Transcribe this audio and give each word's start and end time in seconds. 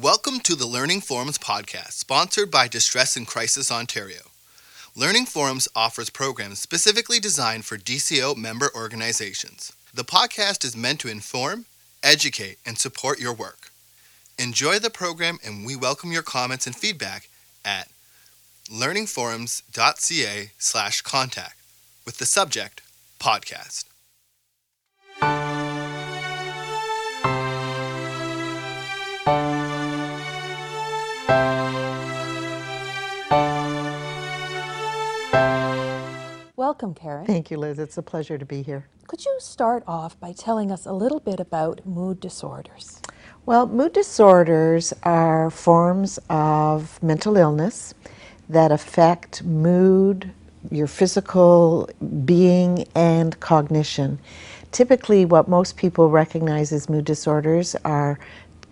Welcome 0.00 0.40
to 0.40 0.56
the 0.56 0.66
Learning 0.66 1.00
Forums 1.00 1.38
podcast, 1.38 1.92
sponsored 1.92 2.50
by 2.50 2.66
Distress 2.66 3.16
and 3.16 3.28
Crisis 3.28 3.70
Ontario. 3.70 4.22
Learning 4.96 5.24
Forums 5.24 5.68
offers 5.76 6.10
programs 6.10 6.58
specifically 6.58 7.20
designed 7.20 7.64
for 7.64 7.78
DCO 7.78 8.36
member 8.36 8.70
organizations. 8.74 9.72
The 9.94 10.02
podcast 10.02 10.64
is 10.64 10.76
meant 10.76 10.98
to 11.00 11.08
inform, 11.08 11.66
educate, 12.02 12.58
and 12.66 12.76
support 12.76 13.20
your 13.20 13.32
work. 13.32 13.70
Enjoy 14.36 14.80
the 14.80 14.90
program, 14.90 15.38
and 15.44 15.64
we 15.64 15.76
welcome 15.76 16.10
your 16.10 16.22
comments 16.22 16.66
and 16.66 16.74
feedback 16.74 17.28
at 17.64 17.88
learningforums.ca 18.68 20.50
slash 20.58 21.02
contact 21.02 21.56
with 22.04 22.18
the 22.18 22.26
subject 22.26 22.82
podcast. 23.20 23.84
Welcome, 36.74 36.94
Karen. 36.94 37.24
Thank 37.24 37.52
you, 37.52 37.56
Liz. 37.56 37.78
It's 37.78 37.98
a 37.98 38.02
pleasure 38.02 38.36
to 38.36 38.44
be 38.44 38.60
here. 38.60 38.84
Could 39.06 39.24
you 39.24 39.36
start 39.38 39.84
off 39.86 40.18
by 40.18 40.32
telling 40.32 40.72
us 40.72 40.86
a 40.86 40.92
little 40.92 41.20
bit 41.20 41.38
about 41.38 41.86
mood 41.86 42.18
disorders? 42.18 43.00
Well, 43.46 43.68
mood 43.68 43.92
disorders 43.92 44.92
are 45.04 45.50
forms 45.50 46.18
of 46.28 47.00
mental 47.00 47.36
illness 47.36 47.94
that 48.48 48.72
affect 48.72 49.44
mood, 49.44 50.32
your 50.72 50.88
physical 50.88 51.88
being, 52.24 52.88
and 52.96 53.38
cognition. 53.38 54.18
Typically, 54.72 55.24
what 55.24 55.46
most 55.46 55.76
people 55.76 56.10
recognize 56.10 56.72
as 56.72 56.88
mood 56.88 57.04
disorders 57.04 57.76
are 57.84 58.18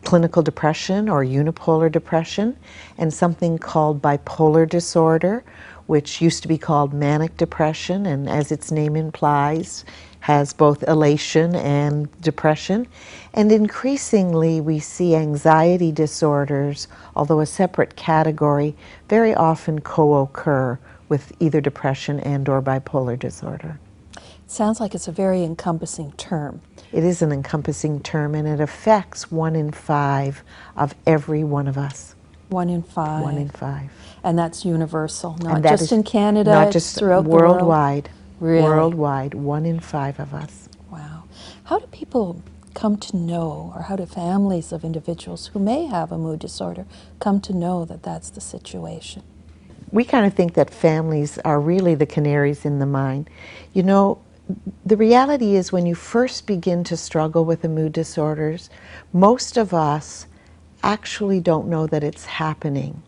clinical 0.02 0.42
depression 0.42 1.08
or 1.08 1.24
unipolar 1.24 1.90
depression 1.90 2.56
and 2.98 3.14
something 3.14 3.58
called 3.58 4.02
bipolar 4.02 4.68
disorder 4.68 5.44
which 5.86 6.20
used 6.20 6.42
to 6.42 6.48
be 6.48 6.58
called 6.58 6.92
manic 6.92 7.36
depression, 7.36 8.06
and 8.06 8.28
as 8.28 8.52
its 8.52 8.70
name 8.70 8.96
implies, 8.96 9.84
has 10.20 10.52
both 10.52 10.84
elation 10.84 11.54
and 11.56 12.08
depression. 12.20 12.86
And 13.34 13.50
increasingly, 13.50 14.60
we 14.60 14.78
see 14.78 15.16
anxiety 15.16 15.90
disorders, 15.90 16.86
although 17.16 17.40
a 17.40 17.46
separate 17.46 17.96
category, 17.96 18.74
very 19.08 19.34
often 19.34 19.80
co 19.80 20.22
occur 20.22 20.78
with 21.08 21.32
either 21.40 21.60
depression 21.60 22.20
and 22.20 22.48
or 22.48 22.62
bipolar 22.62 23.18
disorder. 23.18 23.78
Sounds 24.46 24.80
like 24.80 24.94
it's 24.94 25.08
a 25.08 25.12
very 25.12 25.42
encompassing 25.42 26.12
term. 26.12 26.60
It 26.92 27.04
is 27.04 27.22
an 27.22 27.32
encompassing 27.32 28.00
term 28.00 28.34
and 28.34 28.46
it 28.46 28.60
affects 28.60 29.32
one 29.32 29.56
in 29.56 29.72
five 29.72 30.44
of 30.76 30.94
every 31.06 31.42
one 31.42 31.66
of 31.66 31.78
us. 31.78 32.14
One 32.50 32.68
in 32.68 32.82
five. 32.82 33.22
One 33.22 33.38
in 33.38 33.48
five. 33.48 33.90
And 34.24 34.38
that's 34.38 34.64
universal, 34.64 35.36
not 35.40 35.62
just 35.62 35.90
in 35.90 36.04
Canada, 36.04 36.50
not 36.52 36.72
just 36.72 36.96
throughout 36.96 37.24
worldwide. 37.24 38.04
the 38.04 38.08
world. 38.08 38.08
Really? 38.40 38.62
Worldwide, 38.62 39.34
one 39.34 39.66
in 39.66 39.80
five 39.80 40.20
of 40.20 40.32
us. 40.34 40.68
Wow. 40.90 41.24
How 41.64 41.78
do 41.78 41.86
people 41.86 42.42
come 42.74 42.96
to 42.96 43.16
know, 43.16 43.72
or 43.74 43.82
how 43.82 43.96
do 43.96 44.06
families 44.06 44.72
of 44.72 44.84
individuals 44.84 45.48
who 45.48 45.58
may 45.58 45.86
have 45.86 46.10
a 46.10 46.18
mood 46.18 46.38
disorder 46.38 46.86
come 47.20 47.40
to 47.42 47.52
know 47.52 47.84
that 47.84 48.02
that's 48.02 48.30
the 48.30 48.40
situation? 48.40 49.22
We 49.90 50.04
kind 50.04 50.24
of 50.24 50.34
think 50.34 50.54
that 50.54 50.70
families 50.70 51.38
are 51.38 51.60
really 51.60 51.94
the 51.94 52.06
canaries 52.06 52.64
in 52.64 52.78
the 52.78 52.86
mine. 52.86 53.28
You 53.74 53.82
know, 53.82 54.18
the 54.84 54.96
reality 54.96 55.54
is 55.54 55.70
when 55.70 55.86
you 55.86 55.94
first 55.94 56.46
begin 56.46 56.82
to 56.84 56.96
struggle 56.96 57.44
with 57.44 57.62
the 57.62 57.68
mood 57.68 57.92
disorders, 57.92 58.70
most 59.12 59.56
of 59.56 59.74
us 59.74 60.26
actually 60.82 61.40
don't 61.40 61.68
know 61.68 61.86
that 61.86 62.02
it's 62.02 62.24
happening. 62.24 63.02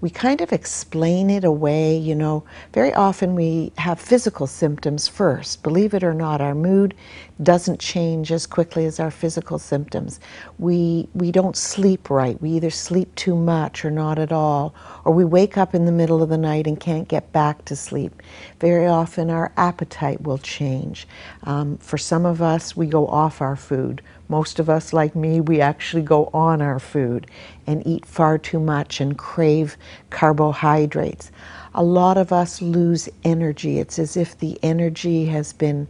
We 0.00 0.10
kind 0.10 0.40
of 0.40 0.52
explain 0.52 1.28
it 1.28 1.44
away, 1.44 1.96
you 1.96 2.14
know. 2.14 2.44
Very 2.72 2.92
often 2.94 3.34
we 3.34 3.72
have 3.76 4.00
physical 4.00 4.46
symptoms 4.46 5.08
first. 5.08 5.62
Believe 5.62 5.92
it 5.92 6.02
or 6.02 6.14
not, 6.14 6.40
our 6.40 6.54
mood 6.54 6.94
doesn't 7.42 7.80
change 7.80 8.32
as 8.32 8.46
quickly 8.46 8.86
as 8.86 8.98
our 8.98 9.10
physical 9.10 9.58
symptoms. 9.58 10.20
We 10.58 11.08
we 11.14 11.30
don't 11.32 11.56
sleep 11.56 12.10
right. 12.10 12.40
We 12.40 12.50
either 12.52 12.70
sleep 12.70 13.14
too 13.14 13.36
much 13.36 13.84
or 13.84 13.90
not 13.90 14.18
at 14.18 14.32
all, 14.32 14.74
or 15.04 15.12
we 15.12 15.24
wake 15.24 15.58
up 15.58 15.74
in 15.74 15.84
the 15.84 15.92
middle 15.92 16.22
of 16.22 16.28
the 16.30 16.38
night 16.38 16.66
and 16.66 16.80
can't 16.80 17.08
get 17.08 17.32
back 17.32 17.64
to 17.66 17.76
sleep. 17.76 18.22
Very 18.60 18.86
often 18.86 19.30
our 19.30 19.52
appetite 19.56 20.22
will 20.22 20.38
change. 20.38 21.06
Um, 21.44 21.76
for 21.78 21.98
some 21.98 22.24
of 22.24 22.40
us, 22.40 22.76
we 22.76 22.86
go 22.86 23.06
off 23.06 23.40
our 23.40 23.56
food 23.56 24.02
most 24.30 24.60
of 24.60 24.70
us, 24.70 24.92
like 24.92 25.16
me, 25.16 25.40
we 25.40 25.60
actually 25.60 26.02
go 26.02 26.30
on 26.32 26.62
our 26.62 26.78
food 26.78 27.26
and 27.66 27.86
eat 27.86 28.06
far 28.06 28.38
too 28.38 28.60
much 28.60 29.00
and 29.00 29.18
crave 29.18 29.76
carbohydrates. 30.10 31.32
A 31.74 31.82
lot 31.82 32.16
of 32.16 32.32
us 32.32 32.62
lose 32.62 33.08
energy. 33.24 33.78
It's 33.80 33.98
as 33.98 34.16
if 34.16 34.38
the 34.38 34.58
energy 34.62 35.26
has 35.26 35.52
been 35.52 35.88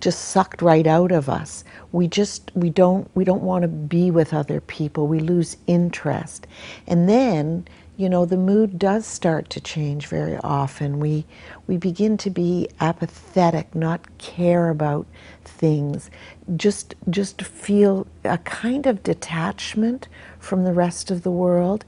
just 0.00 0.20
sucked 0.26 0.62
right 0.62 0.86
out 0.86 1.12
of 1.12 1.28
us. 1.28 1.64
We 1.92 2.08
just 2.08 2.50
we 2.54 2.70
don't 2.70 3.10
we 3.14 3.24
don't 3.24 3.42
want 3.42 3.62
to 3.62 3.68
be 3.68 4.10
with 4.10 4.34
other 4.34 4.60
people. 4.60 5.06
We 5.08 5.20
lose 5.20 5.56
interest. 5.66 6.46
And 6.86 7.08
then 7.08 7.66
you 7.96 8.08
know 8.08 8.24
the 8.24 8.36
mood 8.36 8.78
does 8.78 9.06
start 9.06 9.50
to 9.50 9.60
change 9.60 10.06
very 10.06 10.36
often. 10.38 10.98
We 10.98 11.26
we 11.66 11.76
begin 11.76 12.16
to 12.18 12.30
be 12.30 12.68
apathetic 12.80 13.74
not 13.74 14.18
care 14.18 14.70
about 14.70 15.06
things 15.44 16.10
just 16.56 16.94
just 17.10 17.42
feel 17.42 18.06
a 18.24 18.38
kind 18.38 18.86
of 18.86 19.02
detachment 19.02 20.08
from 20.38 20.64
the 20.64 20.72
rest 20.72 21.10
of 21.10 21.22
the 21.22 21.30
world. 21.30 21.84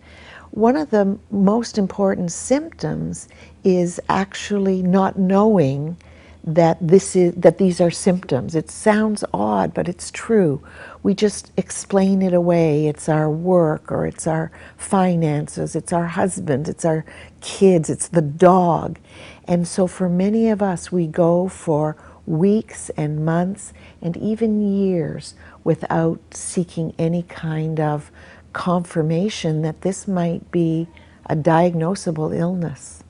One 0.50 0.76
of 0.76 0.90
the 0.90 1.18
most 1.30 1.78
important 1.78 2.30
symptoms 2.30 3.28
is 3.64 4.00
actually 4.08 4.82
not 4.82 5.18
knowing 5.18 5.96
that 6.46 6.76
this 6.80 7.16
is 7.16 7.34
that 7.36 7.56
these 7.58 7.80
are 7.80 7.90
symptoms. 7.90 8.54
It 8.54 8.70
sounds 8.70 9.24
odd, 9.32 9.72
but 9.72 9.88
it's 9.88 10.10
true. 10.10 10.62
We 11.02 11.14
just 11.14 11.50
explain 11.56 12.20
it 12.20 12.34
away. 12.34 12.86
It's 12.86 13.08
our 13.08 13.30
work 13.30 13.90
or 13.90 14.06
it's 14.06 14.26
our 14.26 14.52
finances, 14.76 15.74
it's 15.74 15.92
our 15.92 16.06
husband, 16.06 16.68
it's 16.68 16.84
our 16.84 17.04
kids, 17.40 17.88
it's 17.88 18.08
the 18.08 18.22
dog. 18.22 18.98
And 19.46 19.66
so 19.66 19.86
for 19.86 20.08
many 20.08 20.50
of 20.50 20.62
us 20.62 20.92
we 20.92 21.06
go 21.06 21.48
for 21.48 21.96
weeks 22.26 22.90
and 22.90 23.24
months 23.24 23.72
and 24.02 24.16
even 24.16 24.60
years 24.60 25.34
without 25.64 26.20
seeking 26.32 26.94
any 26.98 27.22
kind 27.22 27.80
of 27.80 28.10
confirmation 28.52 29.62
that 29.62 29.80
this 29.80 30.06
might 30.06 30.50
be 30.50 30.88
a 31.26 31.36
diagnosable 31.36 32.36
illness. 32.36 33.02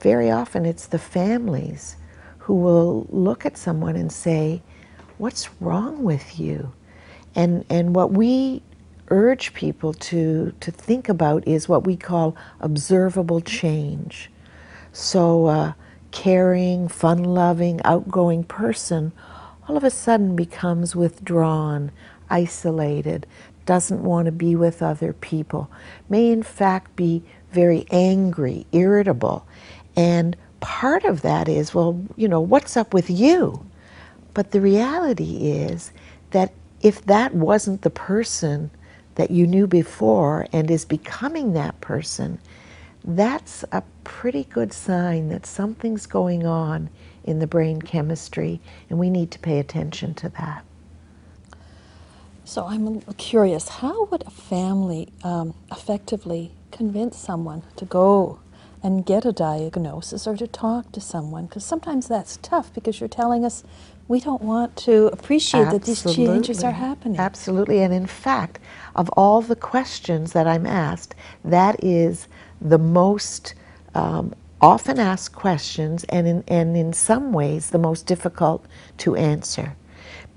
Very 0.00 0.30
often 0.30 0.66
it's 0.66 0.86
the 0.86 0.98
families 0.98 1.96
who 2.50 2.56
will 2.56 3.06
look 3.10 3.46
at 3.46 3.56
someone 3.56 3.94
and 3.94 4.10
say, 4.10 4.60
What's 5.18 5.48
wrong 5.60 6.02
with 6.02 6.40
you? 6.40 6.72
And, 7.36 7.64
and 7.70 7.94
what 7.94 8.10
we 8.10 8.60
urge 9.06 9.54
people 9.54 9.94
to, 9.94 10.52
to 10.58 10.72
think 10.72 11.08
about 11.08 11.46
is 11.46 11.68
what 11.68 11.86
we 11.86 11.96
call 11.96 12.36
observable 12.58 13.40
change. 13.40 14.32
So, 14.92 15.46
a 15.46 15.76
caring, 16.10 16.88
fun 16.88 17.22
loving, 17.22 17.80
outgoing 17.84 18.42
person 18.42 19.12
all 19.68 19.76
of 19.76 19.84
a 19.84 19.90
sudden 19.90 20.34
becomes 20.34 20.96
withdrawn, 20.96 21.92
isolated, 22.30 23.28
doesn't 23.64 24.02
want 24.02 24.26
to 24.26 24.32
be 24.32 24.56
with 24.56 24.82
other 24.82 25.12
people, 25.12 25.70
may 26.08 26.32
in 26.32 26.42
fact 26.42 26.96
be 26.96 27.22
very 27.52 27.86
angry, 27.92 28.66
irritable, 28.72 29.46
and 29.94 30.36
part 30.60 31.04
of 31.04 31.22
that 31.22 31.48
is, 31.48 31.74
well, 31.74 32.00
you 32.16 32.28
know, 32.28 32.40
what's 32.40 32.76
up 32.76 32.94
with 32.94 33.10
you? 33.10 33.64
But 34.34 34.52
the 34.52 34.60
reality 34.60 35.50
is 35.50 35.92
that 36.30 36.52
if 36.80 37.04
that 37.06 37.34
wasn't 37.34 37.82
the 37.82 37.90
person 37.90 38.70
that 39.16 39.30
you 39.30 39.46
knew 39.46 39.66
before 39.66 40.46
and 40.52 40.70
is 40.70 40.84
becoming 40.84 41.52
that 41.52 41.80
person, 41.80 42.38
that's 43.04 43.64
a 43.72 43.82
pretty 44.04 44.44
good 44.44 44.72
sign 44.72 45.28
that 45.30 45.46
something's 45.46 46.06
going 46.06 46.46
on 46.46 46.90
in 47.24 47.38
the 47.38 47.46
brain 47.46 47.82
chemistry, 47.82 48.60
and 48.88 48.98
we 48.98 49.10
need 49.10 49.30
to 49.30 49.38
pay 49.38 49.58
attention 49.58 50.14
to 50.14 50.28
that. 50.30 50.64
So 52.44 52.66
I'm 52.66 53.00
curious, 53.16 53.68
how 53.68 54.06
would 54.06 54.24
a 54.26 54.30
family 54.30 55.08
um, 55.22 55.54
effectively 55.70 56.50
convince 56.72 57.16
someone 57.16 57.62
to 57.76 57.84
go 57.84 58.40
and 58.82 59.04
get 59.04 59.24
a 59.24 59.32
diagnosis 59.32 60.26
or 60.26 60.36
to 60.36 60.46
talk 60.46 60.90
to 60.92 61.00
someone 61.00 61.46
because 61.46 61.64
sometimes 61.64 62.08
that's 62.08 62.38
tough 62.38 62.72
because 62.74 63.00
you're 63.00 63.08
telling 63.08 63.44
us 63.44 63.64
we 64.08 64.20
don't 64.20 64.42
want 64.42 64.74
to 64.76 65.06
appreciate 65.08 65.66
Absolutely. 65.66 65.78
that 65.78 65.86
these 65.86 66.16
changes 66.16 66.64
are 66.64 66.72
happening. 66.72 67.18
Absolutely. 67.20 67.80
And 67.80 67.94
in 67.94 68.06
fact, 68.06 68.58
of 68.96 69.08
all 69.10 69.40
the 69.40 69.54
questions 69.54 70.32
that 70.32 70.48
I'm 70.48 70.66
asked, 70.66 71.14
that 71.44 71.82
is 71.84 72.26
the 72.60 72.78
most 72.78 73.54
um, 73.94 74.34
often 74.60 74.98
asked 74.98 75.34
questions 75.34 76.04
and 76.08 76.26
in, 76.26 76.44
and 76.48 76.76
in 76.76 76.92
some 76.92 77.32
ways 77.32 77.70
the 77.70 77.78
most 77.78 78.06
difficult 78.06 78.66
to 78.98 79.14
answer 79.14 79.76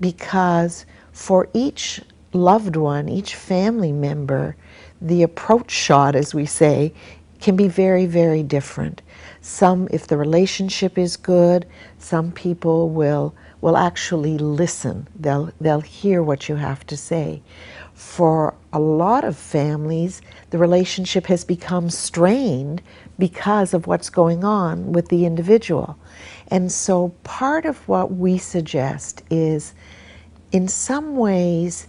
because 0.00 0.86
for 1.12 1.48
each 1.54 2.00
loved 2.32 2.76
one, 2.76 3.08
each 3.08 3.34
family 3.34 3.92
member, 3.92 4.56
the 5.00 5.22
approach 5.22 5.70
shot, 5.70 6.14
as 6.16 6.34
we 6.34 6.46
say, 6.46 6.92
can 7.44 7.56
be 7.56 7.68
very, 7.68 8.06
very 8.06 8.42
different. 8.42 9.02
Some, 9.42 9.86
if 9.90 10.06
the 10.06 10.16
relationship 10.16 10.96
is 10.96 11.18
good, 11.18 11.66
some 11.98 12.32
people 12.32 12.88
will 12.88 13.34
will 13.60 13.76
actually 13.76 14.38
listen. 14.38 15.06
They'll 15.14 15.52
they'll 15.60 15.82
hear 15.82 16.22
what 16.22 16.48
you 16.48 16.56
have 16.56 16.86
to 16.86 16.96
say. 16.96 17.42
For 17.92 18.54
a 18.72 18.80
lot 18.80 19.24
of 19.24 19.36
families, 19.36 20.22
the 20.50 20.56
relationship 20.56 21.26
has 21.26 21.44
become 21.44 21.90
strained 21.90 22.80
because 23.18 23.74
of 23.74 23.86
what's 23.86 24.08
going 24.08 24.42
on 24.42 24.94
with 24.94 25.08
the 25.08 25.26
individual. 25.26 25.98
And 26.48 26.72
so 26.72 27.10
part 27.24 27.66
of 27.66 27.86
what 27.86 28.10
we 28.10 28.38
suggest 28.38 29.22
is 29.28 29.74
in 30.50 30.66
some 30.66 31.14
ways 31.16 31.88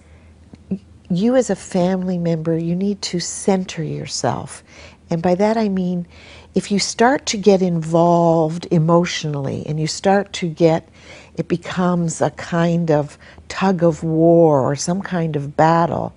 you 1.09 1.35
as 1.35 1.49
a 1.49 1.55
family 1.55 2.17
member 2.17 2.57
you 2.57 2.75
need 2.75 3.01
to 3.03 3.19
center 3.19 3.83
yourself 3.83 4.63
and 5.09 5.21
by 5.21 5.35
that 5.35 5.57
I 5.57 5.69
mean 5.69 6.07
if 6.55 6.71
you 6.71 6.79
start 6.79 7.25
to 7.27 7.37
get 7.37 7.61
involved 7.61 8.65
emotionally 8.71 9.63
and 9.67 9.77
you 9.77 9.87
start 9.87 10.31
to 10.33 10.47
get, 10.47 10.87
it 11.35 11.49
becomes 11.49 12.21
a 12.21 12.29
kind 12.31 12.89
of 12.89 13.17
tug 13.49 13.83
of 13.83 14.03
war 14.03 14.61
or 14.61 14.73
some 14.77 15.01
kind 15.01 15.35
of 15.35 15.57
battle. 15.57 16.15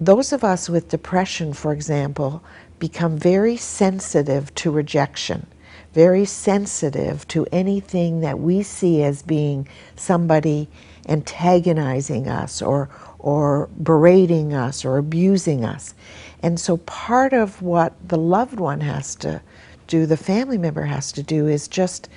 Those 0.00 0.32
of 0.32 0.44
us 0.44 0.70
with 0.70 0.88
depression, 0.88 1.52
for 1.52 1.72
example, 1.72 2.40
become 2.78 3.18
very 3.18 3.56
sensitive 3.56 4.54
to 4.54 4.70
rejection, 4.70 5.44
very 5.92 6.24
sensitive 6.24 7.26
to 7.28 7.44
anything 7.50 8.20
that 8.20 8.38
we 8.38 8.62
see 8.62 9.02
as 9.02 9.22
being 9.22 9.66
somebody 9.96 10.68
antagonizing 11.08 12.28
us 12.28 12.62
or, 12.62 12.88
or 13.18 13.68
berating 13.82 14.54
us 14.54 14.84
or 14.84 14.98
abusing 14.98 15.64
us. 15.64 15.94
And 16.42 16.58
so 16.60 16.76
part 16.78 17.32
of 17.32 17.62
what 17.62 17.94
the 18.06 18.18
loved 18.18 18.60
one 18.60 18.80
has 18.80 19.14
to 19.16 19.42
do, 19.86 20.06
the 20.06 20.16
family 20.16 20.58
member 20.58 20.82
has 20.82 21.10
to 21.12 21.22
do, 21.22 21.46
is 21.46 21.68
just 21.68 22.08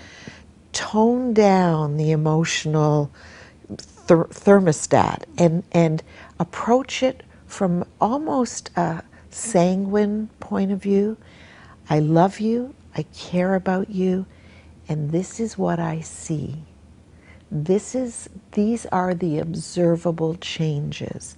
tone 0.73 1.33
down 1.33 1.97
the 1.97 2.11
emotional 2.11 3.11
ther- 3.77 4.25
thermostat 4.25 5.23
and, 5.37 5.63
and 5.71 6.03
approach 6.39 7.03
it 7.03 7.23
from 7.47 7.85
almost 7.99 8.69
a 8.75 9.03
sanguine 9.29 10.29
point 10.39 10.71
of 10.71 10.81
view. 10.81 11.17
I 11.89 11.99
love 11.99 12.39
you, 12.39 12.73
I 12.95 13.03
care 13.03 13.55
about 13.55 13.89
you, 13.89 14.25
and 14.87 15.11
this 15.11 15.39
is 15.39 15.57
what 15.57 15.79
I 15.79 16.01
see. 16.01 16.63
This 17.49 17.95
is 17.95 18.29
these 18.53 18.85
are 18.87 19.13
the 19.13 19.39
observable 19.39 20.35
changes. 20.35 21.35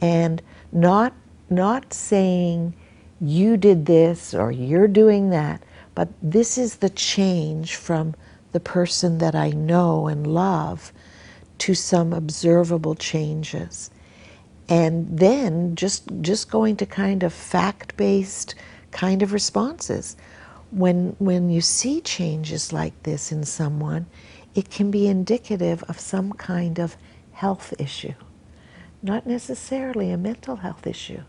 And 0.00 0.42
not 0.72 1.12
not 1.52 1.94
saying 1.94 2.74
you 3.20 3.56
did 3.56 3.86
this 3.86 4.34
or 4.34 4.50
you're 4.50 4.88
doing 4.88 5.30
that, 5.30 5.62
but 5.94 6.08
this 6.22 6.58
is 6.58 6.76
the 6.76 6.90
change 6.90 7.76
from 7.76 8.14
the 8.52 8.60
person 8.60 9.18
that 9.18 9.34
I 9.34 9.50
know 9.50 10.08
and 10.08 10.26
love 10.26 10.92
to 11.58 11.74
some 11.74 12.12
observable 12.12 12.96
changes. 12.96 13.90
And 14.68 15.18
then 15.18 15.76
just 15.76 16.08
just 16.20 16.50
going 16.50 16.76
to 16.78 16.86
kind 16.86 17.22
of 17.22 17.32
fact-based 17.32 18.54
kind 18.90 19.22
of 19.22 19.32
responses. 19.32 20.16
When 20.70 21.14
when 21.18 21.50
you 21.50 21.60
see 21.60 22.00
changes 22.00 22.72
like 22.72 23.00
this 23.02 23.30
in 23.30 23.44
someone, 23.44 24.06
it 24.54 24.70
can 24.70 24.90
be 24.90 25.06
indicative 25.06 25.84
of 25.84 26.00
some 26.00 26.32
kind 26.32 26.78
of 26.78 26.96
health 27.32 27.74
issue, 27.78 28.14
not 29.02 29.26
necessarily 29.26 30.10
a 30.10 30.16
mental 30.16 30.56
health 30.56 30.86
issue 30.86 31.22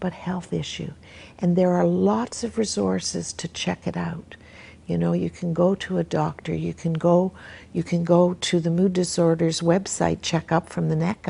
but 0.00 0.12
health 0.12 0.52
issue. 0.52 0.92
And 1.38 1.56
there 1.56 1.72
are 1.72 1.86
lots 1.86 2.44
of 2.44 2.58
resources 2.58 3.32
to 3.34 3.48
check 3.48 3.86
it 3.86 3.96
out. 3.96 4.36
You 4.86 4.98
know, 4.98 5.12
you 5.12 5.30
can 5.30 5.54
go 5.54 5.74
to 5.76 5.98
a 5.98 6.04
doctor, 6.04 6.54
you 6.54 6.74
can 6.74 6.92
go 6.92 7.32
you 7.72 7.82
can 7.82 8.04
go 8.04 8.34
to 8.34 8.60
the 8.60 8.70
mood 8.70 8.92
disorders 8.92 9.60
website, 9.60 10.18
check 10.20 10.52
up 10.52 10.68
from 10.68 10.88
the 10.88 10.96
neck 10.96 11.22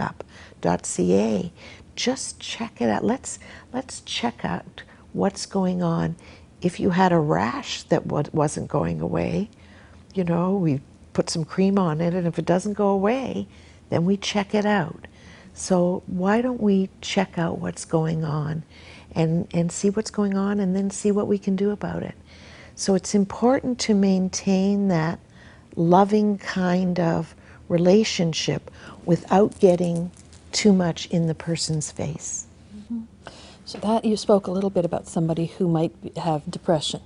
neckup.ca. 0.64 1.52
Just 1.94 2.40
check 2.40 2.80
it 2.80 2.88
out. 2.90 3.04
Let's 3.04 3.38
let's 3.72 4.00
check 4.00 4.44
out 4.44 4.82
what's 5.12 5.46
going 5.46 5.82
on. 5.82 6.16
If 6.60 6.80
you 6.80 6.90
had 6.90 7.12
a 7.12 7.18
rash 7.18 7.84
that 7.84 8.06
wasn't 8.06 8.68
going 8.68 9.00
away, 9.00 9.50
you 10.14 10.24
know, 10.24 10.56
we 10.56 10.80
put 11.12 11.30
some 11.30 11.44
cream 11.44 11.78
on 11.78 12.00
it, 12.00 12.14
and 12.14 12.26
if 12.26 12.38
it 12.38 12.46
doesn't 12.46 12.72
go 12.72 12.88
away, 12.88 13.46
then 13.90 14.04
we 14.04 14.16
check 14.16 14.54
it 14.54 14.66
out. 14.66 15.06
So 15.54 16.02
why 16.06 16.42
don't 16.42 16.60
we 16.60 16.90
check 17.00 17.38
out 17.38 17.60
what's 17.60 17.84
going 17.84 18.24
on 18.24 18.64
and, 19.14 19.46
and 19.54 19.70
see 19.70 19.88
what's 19.88 20.10
going 20.10 20.36
on 20.36 20.58
and 20.58 20.74
then 20.74 20.90
see 20.90 21.12
what 21.12 21.28
we 21.28 21.38
can 21.38 21.54
do 21.54 21.70
about 21.70 22.02
it. 22.02 22.16
So 22.74 22.96
it's 22.96 23.14
important 23.14 23.78
to 23.80 23.94
maintain 23.94 24.88
that 24.88 25.20
loving 25.76 26.38
kind 26.38 26.98
of 26.98 27.34
relationship 27.68 28.70
without 29.04 29.58
getting 29.60 30.10
too 30.50 30.72
much 30.72 31.06
in 31.06 31.28
the 31.28 31.34
person's 31.34 31.90
face. 31.90 32.46
Mm-hmm. 32.76 33.02
So 33.64 33.78
that 33.78 34.04
you 34.04 34.16
spoke 34.16 34.48
a 34.48 34.50
little 34.50 34.70
bit 34.70 34.84
about 34.84 35.06
somebody 35.06 35.46
who 35.46 35.68
might 35.68 35.94
have 36.16 36.48
depression. 36.50 37.00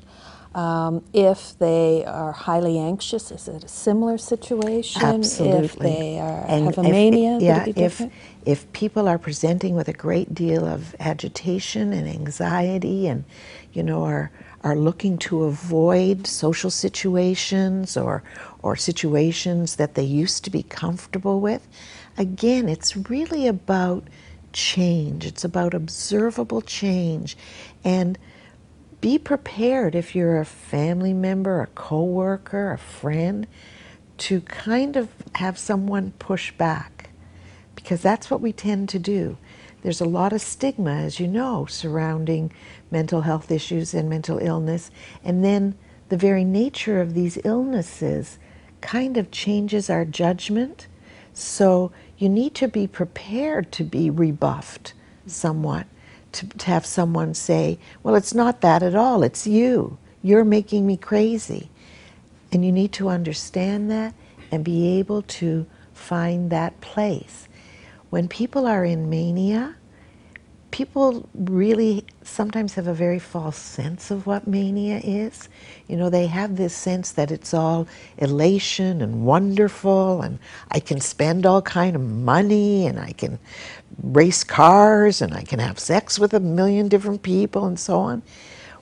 Um, 0.55 1.05
if 1.13 1.59
they 1.59 2.05
are 2.05 2.33
highly 2.33 2.79
anxious, 2.79 3.31
is 3.31 3.49
it 3.49 3.65
a 3.65 3.69
similar 3.69 4.19
situation? 4.19 5.03
Absolutely. 5.03 5.65
If 5.65 5.77
they 5.77 6.19
are, 6.19 6.47
have 6.47 6.79
a 6.79 6.83
mania, 6.83 7.37
if, 7.37 7.43
yeah, 7.43 7.65
if, 7.77 8.03
if 8.47 8.73
people 8.73 9.09
are 9.09 9.19
presenting 9.19 9.75
with 9.75 9.89
a 9.89 9.93
great 9.93 10.35
deal 10.35 10.65
of 10.65 10.97
agitation 11.01 11.93
and 11.93 12.09
anxiety 12.09 13.07
and, 13.07 13.25
you 13.73 13.83
know, 13.83 14.05
are, 14.05 14.31
are 14.65 14.75
looking 14.75 15.19
to 15.19 15.45
avoid 15.45 16.27
social 16.27 16.71
situations 16.71 17.97
or, 17.97 18.23
or 18.63 18.75
situations 18.75 19.77
that 19.77 19.95
they 19.95 20.03
used 20.03 20.45
to 20.45 20.51
be 20.51 20.63
comfortable 20.63 21.41
with, 21.41 21.69
again, 22.17 22.69
it's 22.69 22.97
really 22.97 23.47
about 23.47 24.09
change. 24.53 25.27
It's 25.27 25.45
about 25.45 25.75
observable 25.75 26.63
change. 26.63 27.37
And 27.85 28.19
be 29.01 29.19
prepared 29.19 29.95
if 29.95 30.15
you're 30.15 30.39
a 30.39 30.45
family 30.45 31.13
member, 31.13 31.61
a 31.61 31.67
coworker, 31.69 32.73
a 32.73 32.79
friend, 32.79 33.47
to 34.19 34.41
kind 34.43 34.97
of 34.97 35.09
have 35.37 35.57
someone 35.59 36.13
push 36.19 36.51
back 36.53 37.11
because 37.75 38.03
that's 38.03 38.31
what 38.31 38.41
we 38.41 38.53
tend 38.53 38.89
to 38.89 38.99
do. 38.99 39.39
There's 39.83 40.01
a 40.01 40.05
lot 40.05 40.33
of 40.33 40.41
stigma, 40.41 40.91
as 40.91 41.21
you 41.21 41.29
know, 41.29 41.67
surrounding 41.67 42.53
mental 42.91 43.21
health 43.21 43.51
issues 43.51 43.95
and 43.95 44.11
mental 44.11 44.39
illness, 44.39 44.91
and 45.23 45.45
then 45.45 45.77
the 46.09 46.17
very 46.17 46.45
nature 46.45 47.01
of 47.01 47.15
these 47.15 47.39
illnesses 47.45 48.39
kind 48.81 49.17
of 49.17 49.31
changes 49.31 49.89
our 49.89 50.05
judgment. 50.05 50.89
So 51.33 51.93
you 52.17 52.29
need 52.29 52.55
to 52.57 52.67
be 52.67 52.89
prepared 52.89 53.71
to 53.73 53.85
be 53.85 54.11
rebuffed 54.11 54.95
somewhat 55.27 55.87
to, 56.39 56.47
to 56.47 56.67
have 56.67 56.87
someone 56.87 57.35
say, 57.35 57.79
Well, 58.03 58.15
it's 58.15 58.35
not 58.35 58.61
that 58.61 58.83
at 58.83 58.95
all, 58.95 59.23
it's 59.23 59.47
you. 59.47 59.99
You're 60.23 60.45
making 60.45 60.87
me 60.87 60.97
crazy. 60.97 61.71
And 62.53 62.65
you 62.65 62.73
need 62.73 62.93
to 62.95 63.09
understand 63.09 63.91
that 63.91 64.15
and 64.51 64.65
be 64.65 64.99
able 64.99 65.23
to 65.23 65.67
find 65.93 66.51
that 66.51 66.81
place. 66.81 67.49
When 68.11 68.29
people 68.29 68.67
are 68.67 68.85
in 68.85 69.11
mania, 69.11 69.77
people 70.79 71.29
really 71.35 72.05
sometimes 72.23 72.75
have 72.75 72.87
a 72.87 72.95
very 72.95 73.19
false 73.19 73.57
sense 73.57 74.13
of 74.13 74.29
what 74.29 74.47
mania 74.47 75.01
is. 75.03 75.49
You 75.89 75.97
know, 75.97 76.09
they 76.09 76.29
have 76.29 76.55
this 76.55 76.73
sense 76.73 77.11
that 77.11 77.33
it's 77.33 77.53
all 77.53 77.89
elation 78.19 79.03
and 79.03 79.27
wonderful 79.27 80.23
and 80.23 80.39
I 80.71 80.79
can 80.79 81.01
spend 81.01 81.45
all 81.45 81.63
kind 81.63 81.97
of 81.97 82.03
money 82.03 82.87
and 82.87 83.01
I 83.01 83.11
can 83.11 83.41
race 84.05 84.45
cars 84.45 85.21
and 85.21 85.35
I 85.35 85.43
can 85.43 85.59
have 85.59 85.81
sex 85.81 86.17
with 86.17 86.33
a 86.33 86.39
million 86.39 86.87
different 86.87 87.25
people 87.25 87.67
and 87.67 87.81
so 87.81 87.99
on. 87.99 88.23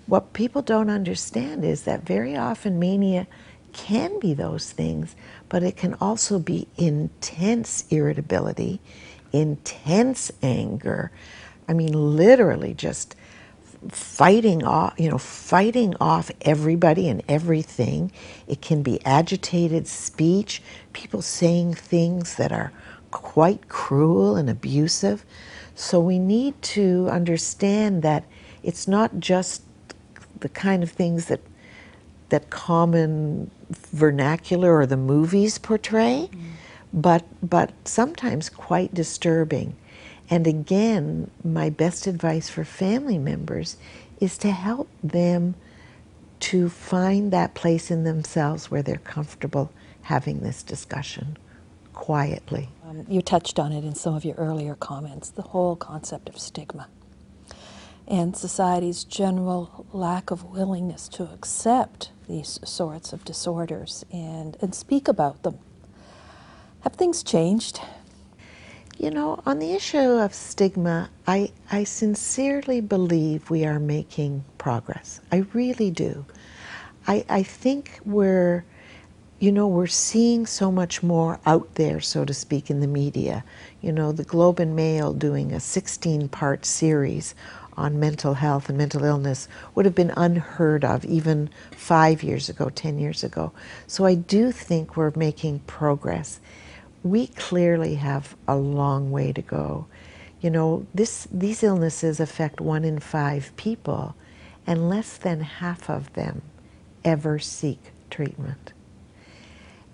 What 0.04 0.34
people 0.34 0.60
don't 0.60 0.90
understand 0.90 1.64
is 1.64 1.84
that 1.84 2.02
very 2.02 2.36
often 2.36 2.78
mania 2.78 3.26
can 3.72 4.20
be 4.20 4.34
those 4.34 4.70
things, 4.70 5.16
but 5.48 5.62
it 5.62 5.78
can 5.78 5.94
also 5.94 6.38
be 6.38 6.68
intense 6.76 7.86
irritability, 7.88 8.80
intense 9.32 10.30
anger, 10.42 11.10
I 11.68 11.72
mean, 11.72 12.16
literally 12.16 12.74
just 12.74 13.16
fighting 13.90 14.64
off, 14.64 14.94
you 14.98 15.10
know, 15.10 15.18
fighting 15.18 15.94
off 16.00 16.30
everybody 16.42 17.08
and 17.08 17.22
everything. 17.28 18.12
It 18.46 18.60
can 18.62 18.82
be 18.82 19.04
agitated 19.04 19.86
speech, 19.86 20.62
people 20.92 21.22
saying 21.22 21.74
things 21.74 22.36
that 22.36 22.52
are 22.52 22.72
quite 23.10 23.68
cruel 23.68 24.36
and 24.36 24.50
abusive. 24.50 25.24
So 25.74 26.00
we 26.00 26.18
need 26.18 26.60
to 26.62 27.08
understand 27.10 28.02
that 28.02 28.24
it's 28.62 28.88
not 28.88 29.20
just 29.20 29.62
the 30.40 30.48
kind 30.48 30.82
of 30.82 30.90
things 30.90 31.26
that 31.26 31.40
that 32.28 32.50
common 32.50 33.50
vernacular 33.70 34.76
or 34.76 34.84
the 34.84 34.96
movies 34.96 35.58
portray, 35.58 36.28
mm. 36.32 36.40
but 36.92 37.24
but 37.42 37.72
sometimes 37.84 38.48
quite 38.48 38.92
disturbing. 38.92 39.76
And 40.28 40.46
again, 40.46 41.30
my 41.44 41.70
best 41.70 42.06
advice 42.06 42.48
for 42.48 42.64
family 42.64 43.18
members 43.18 43.76
is 44.20 44.38
to 44.38 44.50
help 44.50 44.88
them 45.02 45.54
to 46.38 46.68
find 46.68 47.32
that 47.32 47.54
place 47.54 47.90
in 47.90 48.04
themselves 48.04 48.70
where 48.70 48.82
they're 48.82 48.96
comfortable 48.96 49.72
having 50.02 50.40
this 50.40 50.62
discussion 50.62 51.36
quietly. 51.92 52.68
Um, 52.86 53.06
you 53.08 53.22
touched 53.22 53.58
on 53.58 53.72
it 53.72 53.84
in 53.84 53.94
some 53.94 54.14
of 54.14 54.24
your 54.24 54.36
earlier 54.36 54.74
comments 54.74 55.30
the 55.30 55.42
whole 55.42 55.76
concept 55.76 56.28
of 56.28 56.38
stigma 56.38 56.88
and 58.08 58.36
society's 58.36 59.04
general 59.04 59.86
lack 59.92 60.30
of 60.30 60.44
willingness 60.44 61.08
to 61.08 61.24
accept 61.24 62.10
these 62.28 62.60
sorts 62.64 63.12
of 63.12 63.24
disorders 63.24 64.04
and, 64.12 64.56
and 64.60 64.74
speak 64.74 65.08
about 65.08 65.42
them. 65.42 65.58
Have 66.80 66.94
things 66.94 67.22
changed? 67.22 67.80
You 68.98 69.10
know, 69.10 69.42
on 69.44 69.58
the 69.58 69.74
issue 69.74 69.98
of 69.98 70.32
stigma, 70.32 71.10
I, 71.26 71.52
I 71.70 71.84
sincerely 71.84 72.80
believe 72.80 73.50
we 73.50 73.66
are 73.66 73.78
making 73.78 74.44
progress. 74.56 75.20
I 75.30 75.44
really 75.52 75.90
do. 75.90 76.24
I, 77.06 77.22
I 77.28 77.42
think 77.42 78.00
we're, 78.06 78.64
you 79.38 79.52
know, 79.52 79.68
we're 79.68 79.86
seeing 79.86 80.46
so 80.46 80.72
much 80.72 81.02
more 81.02 81.38
out 81.44 81.74
there, 81.74 82.00
so 82.00 82.24
to 82.24 82.32
speak, 82.32 82.70
in 82.70 82.80
the 82.80 82.86
media. 82.86 83.44
You 83.82 83.92
know, 83.92 84.12
the 84.12 84.24
Globe 84.24 84.60
and 84.60 84.74
Mail 84.74 85.12
doing 85.12 85.52
a 85.52 85.60
16 85.60 86.28
part 86.28 86.64
series 86.64 87.34
on 87.76 88.00
mental 88.00 88.32
health 88.32 88.70
and 88.70 88.78
mental 88.78 89.04
illness 89.04 89.46
would 89.74 89.84
have 89.84 89.94
been 89.94 90.14
unheard 90.16 90.86
of 90.86 91.04
even 91.04 91.50
five 91.72 92.22
years 92.22 92.48
ago, 92.48 92.70
10 92.70 92.98
years 92.98 93.22
ago. 93.22 93.52
So 93.86 94.06
I 94.06 94.14
do 94.14 94.52
think 94.52 94.96
we're 94.96 95.12
making 95.14 95.58
progress. 95.66 96.40
We 97.06 97.28
clearly 97.28 97.94
have 97.94 98.36
a 98.48 98.56
long 98.56 99.12
way 99.12 99.32
to 99.32 99.40
go. 99.40 99.86
You 100.40 100.50
know, 100.50 100.86
this, 100.92 101.28
these 101.30 101.62
illnesses 101.62 102.18
affect 102.18 102.60
one 102.60 102.84
in 102.84 102.98
five 102.98 103.52
people, 103.56 104.16
and 104.66 104.88
less 104.88 105.16
than 105.16 105.40
half 105.40 105.88
of 105.88 106.12
them 106.14 106.42
ever 107.04 107.38
seek 107.38 107.78
treatment. 108.10 108.72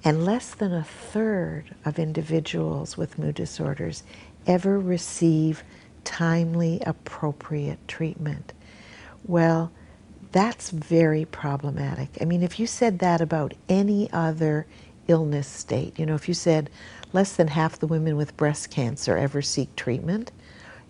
And 0.02 0.24
less 0.24 0.54
than 0.54 0.72
a 0.72 0.82
third 0.82 1.74
of 1.84 1.98
individuals 1.98 2.96
with 2.96 3.18
mood 3.18 3.34
disorders 3.34 4.04
ever 4.46 4.80
receive 4.80 5.62
timely, 6.04 6.80
appropriate 6.86 7.86
treatment. 7.86 8.54
Well, 9.24 9.70
that's 10.32 10.70
very 10.70 11.26
problematic. 11.26 12.16
I 12.22 12.24
mean, 12.24 12.42
if 12.42 12.58
you 12.58 12.66
said 12.66 13.00
that 13.00 13.20
about 13.20 13.52
any 13.68 14.10
other 14.12 14.66
illness 15.08 15.46
state, 15.46 15.98
you 15.98 16.06
know, 16.06 16.14
if 16.14 16.26
you 16.26 16.34
said 16.34 16.70
less 17.12 17.34
than 17.36 17.48
half 17.48 17.78
the 17.78 17.86
women 17.86 18.16
with 18.16 18.36
breast 18.36 18.70
cancer 18.70 19.16
ever 19.16 19.42
seek 19.42 19.74
treatment 19.76 20.32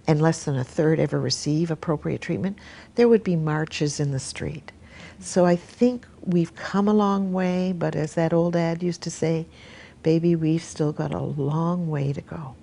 and 0.07 0.21
less 0.21 0.45
than 0.45 0.57
a 0.57 0.64
third 0.64 0.99
ever 0.99 1.21
receive 1.21 1.71
appropriate 1.71 2.21
treatment, 2.21 2.59
there 2.97 3.09
would 3.09 3.23
be 3.23 3.37
marches 3.37 4.00
in 4.00 4.11
the 4.11 4.19
street. 4.19 4.73
So 5.21 5.45
I 5.45 5.57
think 5.57 6.07
we've 6.23 6.55
come 6.57 6.88
a 6.88 6.95
long 6.95 7.33
way, 7.33 7.73
but 7.73 7.95
as 7.95 8.14
that 8.14 8.33
old 8.33 8.57
ad 8.57 8.83
used 8.83 9.02
to 9.02 9.11
say, 9.11 9.47
baby, 10.02 10.35
we've 10.35 10.62
still 10.62 10.93
got 10.93 11.14
a 11.14 11.21
long 11.21 11.88
way 11.88 12.12
to 12.12 12.21
go. 12.21 12.57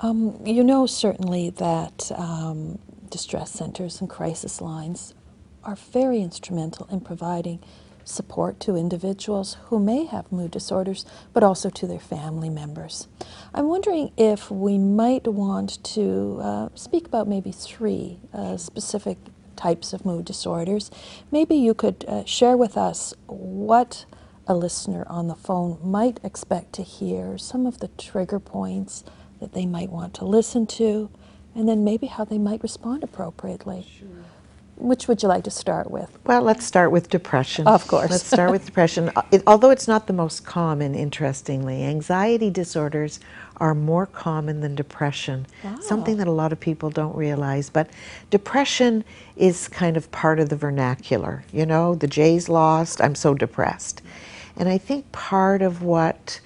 Um, 0.00 0.40
you 0.44 0.64
know 0.64 0.86
certainly 0.86 1.50
that 1.50 2.10
um, 2.16 2.78
distress 3.10 3.52
centers 3.52 4.00
and 4.00 4.10
crisis 4.10 4.60
lines 4.60 5.14
are 5.62 5.76
very 5.76 6.20
instrumental 6.20 6.86
in 6.90 7.00
providing 7.00 7.60
support 8.04 8.60
to 8.60 8.76
individuals 8.76 9.56
who 9.66 9.78
may 9.78 10.04
have 10.04 10.30
mood 10.30 10.50
disorders, 10.50 11.04
but 11.32 11.42
also 11.42 11.70
to 11.70 11.86
their 11.86 11.98
family 11.98 12.50
members. 12.50 13.08
I'm 13.52 13.68
wondering 13.68 14.12
if 14.16 14.50
we 14.50 14.78
might 14.78 15.26
want 15.26 15.82
to 15.84 16.38
uh, 16.42 16.68
speak 16.74 17.06
about 17.06 17.28
maybe 17.28 17.52
three 17.52 18.20
uh, 18.32 18.56
specific 18.56 19.18
types 19.56 19.92
of 19.92 20.04
mood 20.04 20.24
disorders. 20.24 20.90
Maybe 21.30 21.54
you 21.54 21.74
could 21.74 22.04
uh, 22.06 22.24
share 22.24 22.56
with 22.56 22.76
us 22.76 23.14
what 23.26 24.04
a 24.46 24.54
listener 24.54 25.04
on 25.08 25.28
the 25.28 25.34
phone 25.34 25.78
might 25.82 26.20
expect 26.22 26.72
to 26.74 26.82
hear, 26.82 27.38
some 27.38 27.66
of 27.66 27.78
the 27.78 27.88
trigger 27.88 28.38
points 28.38 29.04
that 29.40 29.52
they 29.52 29.66
might 29.66 29.90
want 29.90 30.14
to 30.14 30.24
listen 30.24 30.66
to, 30.66 31.10
and 31.54 31.68
then 31.68 31.84
maybe 31.84 32.06
how 32.08 32.24
they 32.24 32.38
might 32.38 32.62
respond 32.62 33.02
appropriately. 33.02 33.86
Sure. 33.98 34.08
Which 34.76 35.06
would 35.06 35.22
you 35.22 35.28
like 35.28 35.44
to 35.44 35.50
start 35.50 35.90
with? 35.90 36.18
Well, 36.24 36.42
let's 36.42 36.64
start 36.64 36.90
with 36.90 37.08
depression. 37.08 37.66
Of 37.66 37.86
course. 37.86 38.10
let's 38.10 38.26
start 38.26 38.50
with 38.50 38.66
depression. 38.66 39.10
It, 39.30 39.42
although 39.46 39.70
it's 39.70 39.88
not 39.88 40.06
the 40.06 40.12
most 40.12 40.44
common, 40.44 40.94
interestingly, 40.94 41.82
anxiety 41.84 42.50
disorders 42.50 43.20
are 43.56 43.74
more 43.74 44.06
common 44.06 44.60
than 44.60 44.74
depression. 44.74 45.46
Wow. 45.62 45.78
Something 45.80 46.18
that 46.18 46.26
a 46.26 46.32
lot 46.32 46.52
of 46.52 46.60
people 46.60 46.90
don't 46.90 47.16
realize. 47.16 47.70
But 47.70 47.88
depression 48.30 49.04
is 49.36 49.68
kind 49.68 49.96
of 49.96 50.10
part 50.12 50.38
of 50.38 50.50
the 50.50 50.56
vernacular. 50.56 51.44
You 51.52 51.66
know, 51.66 51.94
the 51.94 52.06
Jays 52.06 52.48
lost, 52.48 53.00
I'm 53.00 53.14
so 53.14 53.34
depressed. 53.34 54.02
And 54.56 54.68
I 54.68 54.78
think 54.78 55.10
part 55.12 55.62
of 55.62 55.82
what 55.82 56.40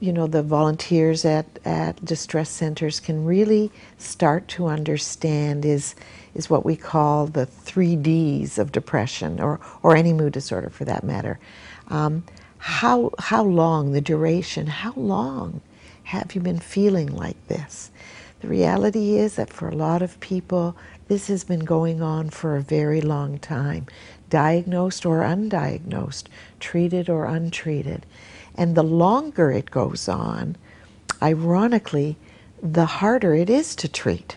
you 0.00 0.12
know 0.12 0.26
the 0.26 0.42
volunteers 0.42 1.24
at, 1.24 1.46
at 1.64 2.02
distress 2.04 2.48
centers 2.48 3.00
can 3.00 3.24
really 3.24 3.70
start 3.98 4.48
to 4.48 4.66
understand 4.66 5.64
is 5.64 5.94
is 6.34 6.48
what 6.48 6.64
we 6.64 6.76
call 6.76 7.26
the 7.26 7.46
three 7.46 7.96
Ds 7.96 8.58
of 8.58 8.72
depression 8.72 9.40
or, 9.40 9.60
or 9.82 9.96
any 9.96 10.12
mood 10.12 10.32
disorder 10.32 10.70
for 10.70 10.84
that 10.84 11.02
matter. 11.02 11.38
Um, 11.88 12.22
how, 12.58 13.10
how 13.18 13.42
long, 13.42 13.92
the 13.92 14.00
duration, 14.00 14.66
how 14.66 14.92
long 14.92 15.60
have 16.04 16.34
you 16.34 16.40
been 16.40 16.58
feeling 16.58 17.14
like 17.14 17.48
this? 17.48 17.90
The 18.40 18.48
reality 18.48 19.16
is 19.16 19.36
that 19.36 19.52
for 19.52 19.68
a 19.68 19.74
lot 19.74 20.02
of 20.02 20.20
people, 20.20 20.76
this 21.08 21.26
has 21.28 21.42
been 21.42 21.64
going 21.64 22.00
on 22.00 22.30
for 22.30 22.56
a 22.56 22.62
very 22.62 23.00
long 23.00 23.38
time, 23.38 23.86
diagnosed 24.28 25.04
or 25.04 25.20
undiagnosed, 25.20 26.24
treated 26.58 27.10
or 27.10 27.24
untreated. 27.24 28.06
And 28.60 28.74
the 28.74 28.82
longer 28.82 29.50
it 29.50 29.70
goes 29.70 30.06
on, 30.06 30.54
ironically, 31.22 32.18
the 32.62 32.84
harder 32.84 33.34
it 33.34 33.48
is 33.48 33.74
to 33.76 33.88
treat. 33.88 34.36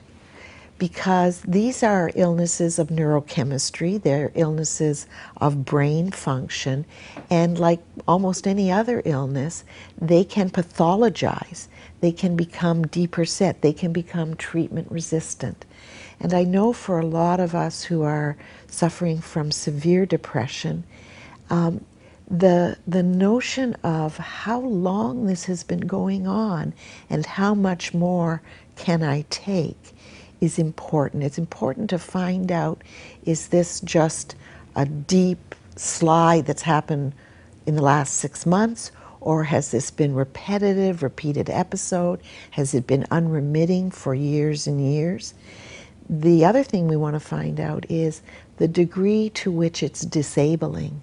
Because 0.77 1.41
these 1.41 1.83
are 1.83 2.09
illnesses 2.15 2.79
of 2.79 2.87
neurochemistry, 2.87 4.01
they're 4.01 4.31
illnesses 4.33 5.07
of 5.41 5.65
brain 5.65 6.09
function, 6.11 6.85
and 7.29 7.59
like 7.59 7.81
almost 8.07 8.47
any 8.47 8.71
other 8.71 9.01
illness, 9.03 9.65
they 10.01 10.23
can 10.23 10.49
pathologize, 10.49 11.67
they 11.99 12.13
can 12.13 12.37
become 12.37 12.87
deeper 12.87 13.25
set, 13.25 13.61
they 13.61 13.73
can 13.73 13.91
become 13.91 14.37
treatment 14.37 14.89
resistant. 14.89 15.65
And 16.21 16.33
I 16.33 16.45
know 16.45 16.71
for 16.71 16.97
a 16.97 17.05
lot 17.05 17.41
of 17.41 17.53
us 17.53 17.83
who 17.83 18.03
are 18.03 18.37
suffering 18.67 19.19
from 19.19 19.51
severe 19.51 20.05
depression, 20.05 20.85
um, 21.49 21.83
the, 22.33 22.75
the 22.87 23.03
notion 23.03 23.75
of 23.83 24.17
how 24.17 24.59
long 24.59 25.27
this 25.27 25.45
has 25.45 25.63
been 25.63 25.81
going 25.81 26.25
on 26.25 26.73
and 27.07 27.23
how 27.27 27.53
much 27.53 27.93
more 27.93 28.41
can 28.75 29.03
I 29.03 29.23
take 29.29 29.93
is 30.41 30.57
important. 30.57 31.23
It's 31.23 31.37
important 31.37 31.91
to 31.91 31.99
find 31.99 32.51
out 32.51 32.83
is 33.23 33.49
this 33.49 33.79
just 33.81 34.35
a 34.75 34.87
deep 34.87 35.53
slide 35.75 36.47
that's 36.47 36.63
happened 36.63 37.13
in 37.67 37.75
the 37.75 37.83
last 37.83 38.15
six 38.15 38.47
months, 38.47 38.91
or 39.21 39.43
has 39.43 39.69
this 39.69 39.91
been 39.91 40.15
repetitive, 40.15 41.03
repeated 41.03 41.51
episode? 41.51 42.19
Has 42.49 42.73
it 42.73 42.87
been 42.87 43.05
unremitting 43.11 43.91
for 43.91 44.15
years 44.15 44.65
and 44.65 44.81
years? 44.81 45.35
The 46.09 46.43
other 46.45 46.63
thing 46.63 46.87
we 46.87 46.97
want 46.97 47.13
to 47.13 47.19
find 47.19 47.59
out 47.59 47.85
is 47.89 48.23
the 48.57 48.67
degree 48.67 49.29
to 49.35 49.51
which 49.51 49.83
it's 49.83 50.01
disabling 50.01 50.99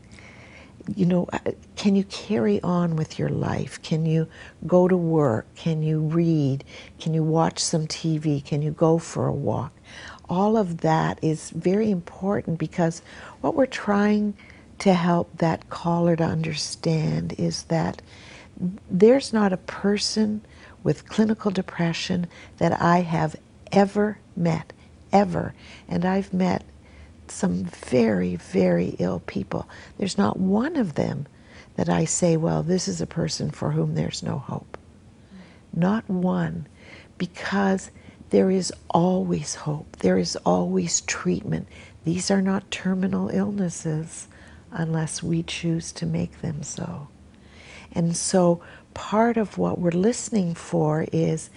you 0.96 1.06
know, 1.06 1.28
uh, 1.32 1.38
can 1.76 1.94
you 1.94 2.04
carry 2.04 2.60
on 2.62 2.96
with 2.96 3.18
your 3.18 3.28
life? 3.28 3.80
Can 3.82 4.06
you 4.06 4.28
go 4.66 4.88
to 4.88 4.96
work? 4.96 5.46
Can 5.54 5.82
you 5.82 6.00
read? 6.00 6.64
Can 6.98 7.14
you 7.14 7.22
watch 7.22 7.58
some 7.58 7.86
TV? 7.86 8.44
Can 8.44 8.62
you 8.62 8.70
go 8.70 8.98
for 8.98 9.26
a 9.26 9.32
walk? 9.32 9.72
All 10.28 10.56
of 10.56 10.78
that 10.78 11.18
is 11.22 11.50
very 11.50 11.90
important 11.90 12.58
because 12.58 13.02
what 13.40 13.54
we're 13.54 13.66
trying 13.66 14.34
to 14.80 14.94
help 14.94 15.36
that 15.38 15.68
caller 15.70 16.16
to 16.16 16.24
understand 16.24 17.34
is 17.38 17.64
that 17.64 18.02
there's 18.90 19.32
not 19.32 19.52
a 19.52 19.58
person 19.58 20.40
with 20.82 21.08
clinical 21.08 21.50
depression 21.50 22.26
that 22.58 22.80
I 22.80 23.00
have 23.00 23.36
ever 23.72 24.18
met, 24.36 24.72
ever. 25.12 25.54
And 25.88 26.04
I've 26.04 26.32
met 26.32 26.64
some 27.30 27.64
very, 27.64 28.36
very 28.36 28.96
ill 28.98 29.20
people. 29.26 29.68
There's 29.98 30.18
not 30.18 30.38
one 30.38 30.76
of 30.76 30.94
them 30.94 31.26
that 31.76 31.88
I 31.88 32.04
say, 32.04 32.36
well, 32.36 32.62
this 32.62 32.88
is 32.88 33.00
a 33.00 33.06
person 33.06 33.50
for 33.50 33.70
whom 33.70 33.94
there's 33.94 34.22
no 34.22 34.38
hope. 34.38 34.76
Not 35.72 36.08
one, 36.08 36.66
because 37.16 37.90
there 38.30 38.50
is 38.50 38.72
always 38.90 39.54
hope. 39.54 39.96
There 39.96 40.18
is 40.18 40.36
always 40.44 41.00
treatment. 41.02 41.68
These 42.04 42.30
are 42.30 42.42
not 42.42 42.70
terminal 42.70 43.28
illnesses 43.28 44.28
unless 44.72 45.22
we 45.22 45.42
choose 45.42 45.92
to 45.92 46.06
make 46.06 46.40
them 46.40 46.62
so. 46.62 47.08
And 47.92 48.16
so 48.16 48.62
part 48.94 49.36
of 49.36 49.58
what 49.58 49.78
we're 49.78 49.90
listening 49.90 50.54
for 50.54 51.06
is, 51.12 51.50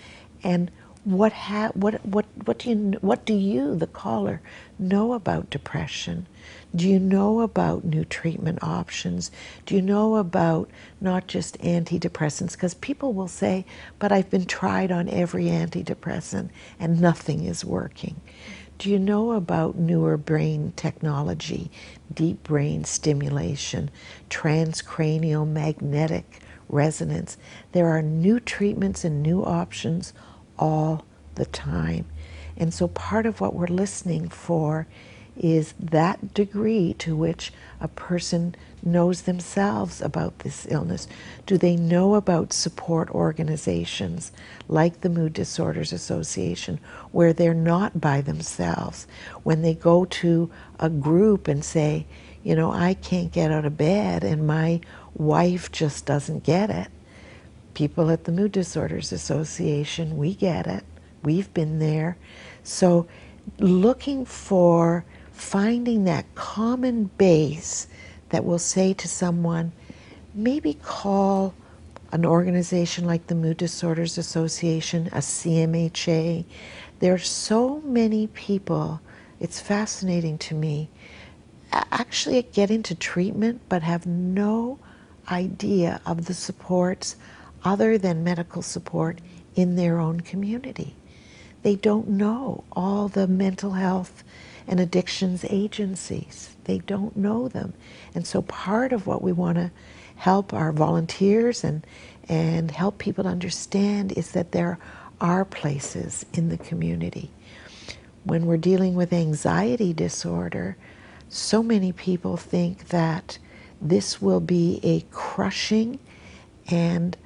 and 0.44 0.72
what, 1.04 1.34
ha- 1.34 1.72
what, 1.74 2.06
what, 2.06 2.26
what, 2.46 2.60
do 2.60 2.70
you, 2.70 2.76
what 3.02 3.26
do 3.26 3.34
you, 3.34 3.76
the 3.76 3.88
caller, 3.88 4.42
know 4.80 5.14
about 5.14 5.50
depression? 5.50 6.28
Do 6.76 6.88
you 6.88 7.00
know 7.00 7.42
about 7.42 7.84
new 7.84 8.06
treatment 8.06 8.60
options? 8.64 9.32
Do 9.66 9.76
you 9.76 9.82
know 9.82 10.16
about 10.16 10.70
not 11.02 11.28
just 11.28 11.60
antidepressants? 11.60 12.54
Because 12.54 12.74
people 12.76 13.14
will 13.14 13.28
say, 13.28 13.66
but 14.00 14.12
I've 14.12 14.30
been 14.30 14.46
tried 14.46 14.92
on 14.92 15.10
every 15.10 15.46
antidepressant 15.46 16.50
and 16.80 17.02
nothing 17.02 17.46
is 17.46 17.66
working. 17.66 18.22
Do 18.80 18.90
you 18.90 19.00
know 19.00 19.34
about 19.34 19.76
newer 19.78 20.18
brain 20.18 20.74
technology, 20.76 21.72
deep 22.14 22.44
brain 22.44 22.84
stimulation, 22.86 23.92
transcranial 24.30 25.48
magnetic 25.48 26.42
resonance? 26.68 27.38
There 27.72 27.88
are 27.88 28.02
new 28.02 28.40
treatments 28.40 29.04
and 29.06 29.22
new 29.22 29.44
options 29.44 30.14
all 30.58 31.06
the 31.36 31.46
time. 31.46 32.06
And 32.58 32.74
so 32.74 32.88
part 32.88 33.26
of 33.26 33.42
what 33.42 33.56
we're 33.56 33.68
listening 33.68 34.30
for 34.30 34.88
is 35.36 35.74
that 35.80 36.34
degree 36.34 36.94
to 36.94 37.16
which 37.16 37.52
a 37.82 37.88
person 37.88 38.56
knows 38.84 39.24
themselves 39.24 40.02
about 40.02 40.40
this 40.40 40.68
illness. 40.70 41.08
Do 41.46 41.58
they 41.58 41.76
know 41.76 42.16
about 42.16 42.54
support 42.54 43.10
organizations 43.10 44.32
like 44.68 45.02
the 45.02 45.10
Mood 45.10 45.34
Disorders 45.34 45.92
Association 45.92 46.80
where 47.12 47.34
they're 47.34 47.54
not 47.54 48.00
by 48.00 48.22
themselves? 48.22 49.08
When 49.44 49.62
they 49.62 49.74
go 49.74 50.06
to 50.06 50.52
a 50.80 50.90
group 50.90 51.48
and 51.48 51.64
say, 51.64 52.06
you 52.44 52.56
know, 52.56 52.72
I 52.72 52.94
can't 52.94 53.32
get 53.32 53.52
out 53.52 53.66
of 53.66 53.78
bed 53.78 54.24
and 54.24 54.46
my 54.46 54.82
wife 55.16 55.72
just 55.72 56.06
doesn't 56.06 56.44
get 56.44 56.70
it. 56.70 56.90
People 57.74 58.12
at 58.12 58.26
the 58.26 58.32
Mood 58.32 58.52
Disorders 58.52 59.12
Association, 59.12 60.18
we 60.18 60.36
get 60.36 60.68
it. 60.68 60.84
We've 61.24 61.54
been 61.54 61.80
there. 61.80 62.18
So 62.64 63.08
looking 63.60 64.26
for 64.26 65.06
finding 65.32 66.04
that 66.04 66.34
common 66.36 67.06
base 67.18 67.88
that 68.30 68.46
will 68.46 68.60
say 68.60 68.94
to 68.94 69.08
someone, 69.08 69.72
maybe 70.34 70.76
call 70.76 71.54
an 72.12 72.26
organization 72.26 73.06
like 73.06 73.28
the 73.28 73.36
Mood 73.36 73.58
Disorders 73.58 74.18
Association, 74.18 75.08
a 75.08 75.18
CMHA. 75.18 76.46
There 77.00 77.14
are 77.14 77.18
so 77.18 77.82
many 77.82 78.28
people, 78.28 79.02
it's 79.40 79.60
fascinating 79.60 80.38
to 80.40 80.54
me, 80.54 80.90
actually 81.72 82.44
get 82.44 82.70
into 82.70 82.94
treatment 82.94 83.62
but 83.68 83.82
have 83.82 84.06
no 84.06 84.78
idea 85.32 86.02
of 86.06 86.26
the 86.26 86.34
supports 86.34 87.16
other 87.64 87.98
than 87.98 88.24
medical 88.24 88.62
support 88.62 89.20
in 89.56 89.76
their 89.76 90.00
own 90.00 90.22
community. 90.22 90.96
They 91.64 91.76
don't 91.76 92.10
know 92.10 92.64
all 92.74 93.08
the 93.08 93.28
mental 93.28 93.72
health 93.72 94.24
and 94.68 94.80
addictions 94.80 95.46
agencies. 95.50 96.56
They 96.66 96.80
don't 96.80 97.16
know 97.16 97.48
them. 97.48 97.74
And 98.14 98.28
so 98.28 98.42
part 98.44 98.92
of 98.94 99.08
what 99.08 99.22
we 99.22 99.32
want 99.32 99.58
to 99.58 99.72
help 100.16 100.54
our 100.54 100.72
volunteers 100.72 101.64
and, 101.64 101.86
and 102.30 102.72
help 102.72 102.98
people 102.98 103.28
understand 103.28 104.12
is 104.14 104.32
that 104.32 104.52
there 104.52 104.78
are 105.20 105.46
places 105.46 106.26
in 106.34 106.50
the 106.50 106.58
community. 106.58 107.32
When 108.24 108.46
we're 108.46 108.58
dealing 108.58 108.96
with 108.96 109.12
anxiety 109.12 109.94
disorder, 109.94 110.78
so 111.30 111.64
many 111.64 111.92
people 111.92 112.38
think 112.38 112.90
that 112.90 113.38
this 113.82 114.22
will 114.22 114.40
be 114.40 114.80
a 114.84 115.02
crushing 115.12 116.00
and 116.70 117.18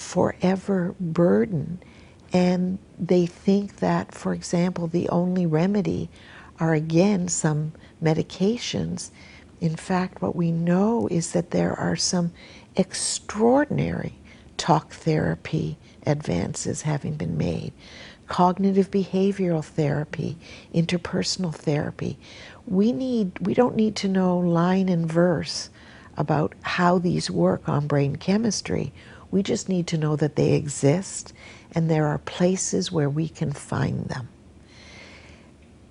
forever 0.00 0.94
burden. 0.98 1.78
And 2.32 2.78
they 2.98 3.26
think 3.26 3.76
that, 3.76 4.14
for 4.14 4.32
example, 4.32 4.86
the 4.86 5.08
only 5.10 5.44
remedy 5.44 6.08
are 6.58 6.72
again 6.72 7.28
some 7.28 7.72
medications. 8.02 9.10
In 9.60 9.76
fact, 9.76 10.22
what 10.22 10.34
we 10.34 10.52
know 10.52 11.06
is 11.10 11.32
that 11.32 11.50
there 11.50 11.78
are 11.78 11.96
some 11.96 12.32
extraordinary 12.76 14.14
talk 14.56 14.92
therapy 14.92 15.76
advances 16.06 16.82
having 16.82 17.16
been 17.16 17.36
made. 17.36 17.72
Cognitive 18.26 18.90
behavioral 18.90 19.64
therapy, 19.64 20.38
interpersonal 20.74 21.54
therapy. 21.54 22.18
We 22.66 22.92
need 22.92 23.38
we 23.40 23.52
don't 23.52 23.76
need 23.76 23.96
to 23.96 24.08
know 24.08 24.38
line 24.38 24.88
and 24.88 25.10
verse 25.10 25.68
about 26.16 26.54
how 26.62 26.98
these 26.98 27.30
work 27.30 27.68
on 27.68 27.86
brain 27.86 28.16
chemistry. 28.16 28.92
We 29.30 29.42
just 29.42 29.68
need 29.68 29.86
to 29.88 29.98
know 29.98 30.16
that 30.16 30.36
they 30.36 30.54
exist 30.54 31.32
and 31.72 31.88
there 31.88 32.06
are 32.06 32.18
places 32.18 32.90
where 32.90 33.08
we 33.08 33.28
can 33.28 33.52
find 33.52 34.06
them. 34.08 34.28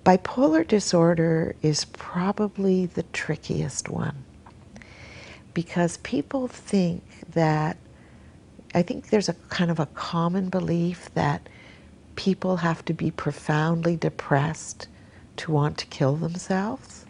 Bipolar 0.04 0.66
disorder 0.66 1.54
is 1.62 1.84
probably 1.86 2.86
the 2.86 3.02
trickiest 3.04 3.88
one 3.88 4.24
because 5.54 5.98
people 5.98 6.48
think 6.48 7.02
that, 7.32 7.76
I 8.74 8.82
think 8.82 9.10
there's 9.10 9.28
a 9.28 9.34
kind 9.48 9.70
of 9.70 9.78
a 9.78 9.86
common 9.86 10.48
belief 10.48 11.10
that 11.14 11.48
people 12.16 12.58
have 12.58 12.84
to 12.86 12.92
be 12.94 13.10
profoundly 13.10 13.96
depressed 13.96 14.88
to 15.36 15.52
want 15.52 15.78
to 15.78 15.86
kill 15.86 16.16
themselves. 16.16 17.04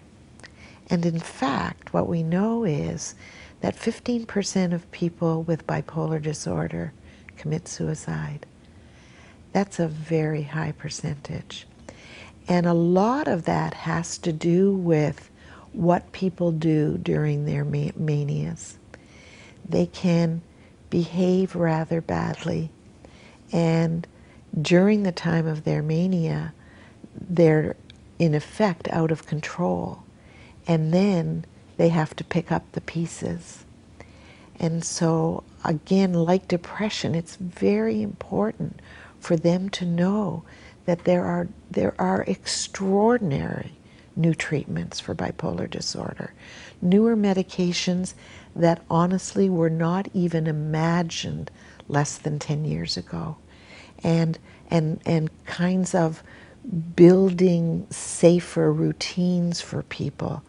And 0.88 1.04
in 1.06 1.20
fact, 1.20 1.92
what 1.92 2.08
we 2.08 2.22
know 2.22 2.64
is 2.64 3.14
that 3.60 3.76
15% 3.76 4.72
of 4.72 4.90
people 4.90 5.42
with 5.42 5.66
bipolar 5.66 6.20
disorder 6.20 6.92
commit 7.36 7.68
suicide. 7.68 8.46
That's 9.52 9.78
a 9.78 9.88
very 9.88 10.42
high 10.42 10.72
percentage. 10.72 11.66
And 12.48 12.66
a 12.66 12.74
lot 12.74 13.28
of 13.28 13.44
that 13.44 13.74
has 13.74 14.18
to 14.18 14.32
do 14.32 14.72
with 14.72 15.30
what 15.72 16.12
people 16.12 16.52
do 16.52 16.98
during 16.98 17.44
their 17.44 17.64
manias. 17.64 18.78
They 19.68 19.86
can 19.86 20.42
behave 20.88 21.54
rather 21.54 22.00
badly, 22.00 22.70
and 23.52 24.06
during 24.60 25.04
the 25.04 25.12
time 25.12 25.46
of 25.46 25.62
their 25.62 25.82
mania, 25.82 26.52
they're 27.14 27.76
in 28.18 28.34
effect 28.34 28.88
out 28.90 29.12
of 29.12 29.26
control. 29.26 30.02
And 30.66 30.92
then 30.92 31.44
they 31.80 31.88
have 31.88 32.14
to 32.14 32.22
pick 32.22 32.52
up 32.52 32.70
the 32.72 32.80
pieces. 32.82 33.64
And 34.58 34.84
so, 34.84 35.44
again, 35.64 36.12
like 36.12 36.46
depression, 36.46 37.14
it's 37.14 37.36
very 37.36 38.02
important 38.02 38.82
for 39.18 39.34
them 39.34 39.70
to 39.70 39.86
know 39.86 40.42
that 40.84 41.04
there 41.04 41.24
are, 41.24 41.48
there 41.70 41.94
are 41.98 42.22
extraordinary 42.26 43.72
new 44.14 44.34
treatments 44.34 45.00
for 45.00 45.14
bipolar 45.14 45.70
disorder, 45.70 46.34
newer 46.82 47.16
medications 47.16 48.12
that 48.54 48.82
honestly 48.90 49.48
were 49.48 49.70
not 49.70 50.06
even 50.12 50.46
imagined 50.46 51.50
less 51.88 52.18
than 52.18 52.38
10 52.38 52.66
years 52.66 52.98
ago, 52.98 53.38
and, 54.04 54.38
and, 54.70 55.00
and 55.06 55.30
kinds 55.46 55.94
of 55.94 56.22
building 56.94 57.86
safer 57.88 58.70
routines 58.70 59.62
for 59.62 59.82
people. 59.84 60.42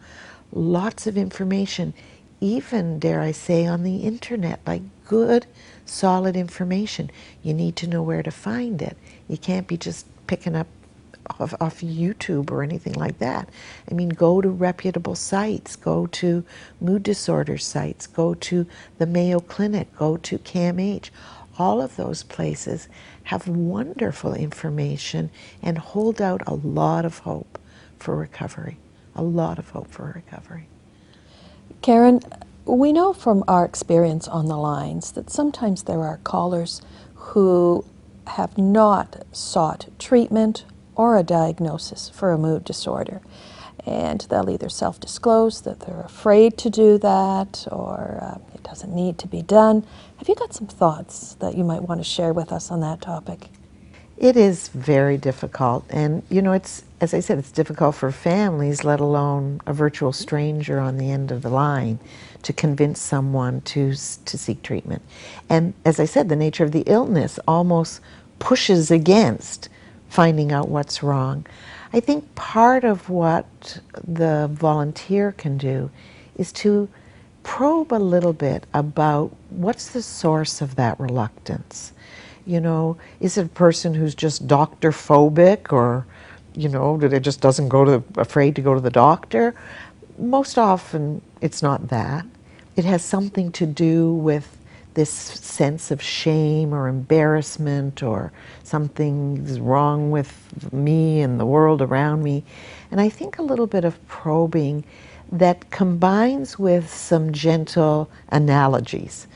Lots 0.52 1.06
of 1.06 1.16
information, 1.16 1.94
even, 2.40 2.98
dare 2.98 3.20
I 3.20 3.32
say, 3.32 3.66
on 3.66 3.84
the 3.84 3.98
internet, 3.98 4.60
like 4.66 4.82
good, 5.06 5.46
solid 5.86 6.36
information. 6.36 7.10
You 7.42 7.54
need 7.54 7.74
to 7.76 7.86
know 7.86 8.02
where 8.02 8.22
to 8.22 8.30
find 8.30 8.82
it. 8.82 8.96
You 9.28 9.38
can't 9.38 9.66
be 9.66 9.78
just 9.78 10.06
picking 10.26 10.54
up 10.54 10.66
off, 11.40 11.54
off, 11.60 11.80
YouTube 11.80 12.50
or 12.50 12.62
anything 12.62 12.94
like 12.94 13.18
that. 13.18 13.48
I 13.90 13.94
mean, 13.94 14.10
go 14.10 14.40
to 14.40 14.50
reputable 14.50 15.14
sites, 15.14 15.76
go 15.76 16.06
to 16.08 16.44
mood 16.80 17.02
disorder 17.02 17.58
sites, 17.58 18.06
go 18.06 18.34
to 18.34 18.66
the 18.98 19.06
Mayo 19.06 19.40
Clinic, 19.40 19.94
go 19.96 20.16
to 20.18 20.38
CAMH. 20.38 21.10
All 21.58 21.80
of 21.80 21.96
those 21.96 22.22
places 22.22 22.88
have 23.24 23.46
wonderful 23.46 24.34
information 24.34 25.30
and 25.62 25.78
hold 25.78 26.20
out 26.20 26.42
a 26.46 26.54
lot 26.54 27.04
of 27.04 27.18
hope 27.18 27.58
for 27.98 28.16
recovery. 28.16 28.78
A 29.14 29.22
lot 29.22 29.58
of 29.58 29.70
hope 29.70 29.88
for 29.88 30.12
recovery. 30.14 30.68
Karen, 31.82 32.20
we 32.64 32.92
know 32.92 33.12
from 33.12 33.44
our 33.48 33.64
experience 33.64 34.28
on 34.28 34.46
the 34.46 34.56
lines 34.56 35.12
that 35.12 35.30
sometimes 35.30 35.84
there 35.84 36.02
are 36.02 36.18
callers 36.18 36.82
who 37.14 37.84
have 38.28 38.56
not 38.56 39.24
sought 39.32 39.88
treatment 39.98 40.64
or 40.94 41.16
a 41.18 41.22
diagnosis 41.22 42.08
for 42.08 42.32
a 42.32 42.38
mood 42.38 42.64
disorder. 42.64 43.20
And 43.84 44.20
they'll 44.30 44.50
either 44.50 44.68
self 44.68 45.00
disclose 45.00 45.62
that 45.62 45.80
they're 45.80 46.02
afraid 46.02 46.56
to 46.58 46.70
do 46.70 46.98
that 46.98 47.66
or 47.72 48.18
uh, 48.22 48.38
it 48.54 48.62
doesn't 48.62 48.94
need 48.94 49.18
to 49.18 49.28
be 49.28 49.42
done. 49.42 49.84
Have 50.18 50.28
you 50.28 50.36
got 50.36 50.54
some 50.54 50.68
thoughts 50.68 51.34
that 51.40 51.56
you 51.56 51.64
might 51.64 51.82
want 51.82 52.00
to 52.00 52.04
share 52.04 52.32
with 52.32 52.52
us 52.52 52.70
on 52.70 52.80
that 52.82 53.00
topic? 53.00 53.48
It 54.22 54.36
is 54.36 54.68
very 54.68 55.18
difficult. 55.18 55.84
And, 55.90 56.22
you 56.30 56.42
know, 56.42 56.52
it's, 56.52 56.84
as 57.00 57.12
I 57.12 57.18
said, 57.18 57.38
it's 57.38 57.50
difficult 57.50 57.96
for 57.96 58.12
families, 58.12 58.84
let 58.84 59.00
alone 59.00 59.60
a 59.66 59.72
virtual 59.72 60.12
stranger 60.12 60.78
on 60.78 60.96
the 60.96 61.10
end 61.10 61.32
of 61.32 61.42
the 61.42 61.48
line, 61.50 61.98
to 62.44 62.52
convince 62.52 63.00
someone 63.00 63.62
to, 63.62 63.90
to 63.90 64.38
seek 64.38 64.62
treatment. 64.62 65.02
And 65.48 65.74
as 65.84 65.98
I 65.98 66.04
said, 66.04 66.28
the 66.28 66.36
nature 66.36 66.62
of 66.62 66.70
the 66.70 66.84
illness 66.86 67.40
almost 67.48 68.00
pushes 68.38 68.92
against 68.92 69.68
finding 70.08 70.52
out 70.52 70.68
what's 70.68 71.02
wrong. 71.02 71.44
I 71.92 71.98
think 71.98 72.32
part 72.36 72.84
of 72.84 73.08
what 73.08 73.80
the 74.06 74.48
volunteer 74.52 75.32
can 75.32 75.58
do 75.58 75.90
is 76.36 76.52
to 76.52 76.88
probe 77.42 77.92
a 77.92 77.98
little 77.98 78.32
bit 78.32 78.66
about 78.72 79.34
what's 79.50 79.88
the 79.88 80.02
source 80.02 80.60
of 80.60 80.76
that 80.76 81.00
reluctance. 81.00 81.92
You 82.46 82.60
know, 82.60 82.96
is 83.20 83.38
it 83.38 83.46
a 83.46 83.48
person 83.48 83.94
who's 83.94 84.14
just 84.14 84.46
doctor 84.46 84.90
phobic 84.90 85.72
or, 85.72 86.06
you 86.54 86.68
know, 86.68 86.96
that 86.98 87.12
it 87.12 87.20
just 87.20 87.40
doesn't 87.40 87.68
go 87.68 87.84
to, 87.84 88.02
afraid 88.16 88.56
to 88.56 88.62
go 88.62 88.74
to 88.74 88.80
the 88.80 88.90
doctor? 88.90 89.54
Most 90.18 90.58
often 90.58 91.22
it's 91.40 91.62
not 91.62 91.88
that. 91.88 92.26
It 92.76 92.84
has 92.84 93.04
something 93.04 93.52
to 93.52 93.66
do 93.66 94.12
with 94.14 94.58
this 94.94 95.10
sense 95.10 95.90
of 95.90 96.02
shame 96.02 96.74
or 96.74 96.88
embarrassment 96.88 98.02
or 98.02 98.32
something's 98.62 99.58
wrong 99.58 100.10
with 100.10 100.72
me 100.72 101.20
and 101.20 101.40
the 101.40 101.46
world 101.46 101.80
around 101.80 102.22
me. 102.22 102.44
And 102.90 103.00
I 103.00 103.08
think 103.08 103.38
a 103.38 103.42
little 103.42 103.66
bit 103.66 103.84
of 103.84 104.06
probing 104.08 104.84
that 105.30 105.70
combines 105.70 106.58
with 106.58 106.92
some 106.92 107.32
gentle 107.32 108.10
analogies. 108.28 109.26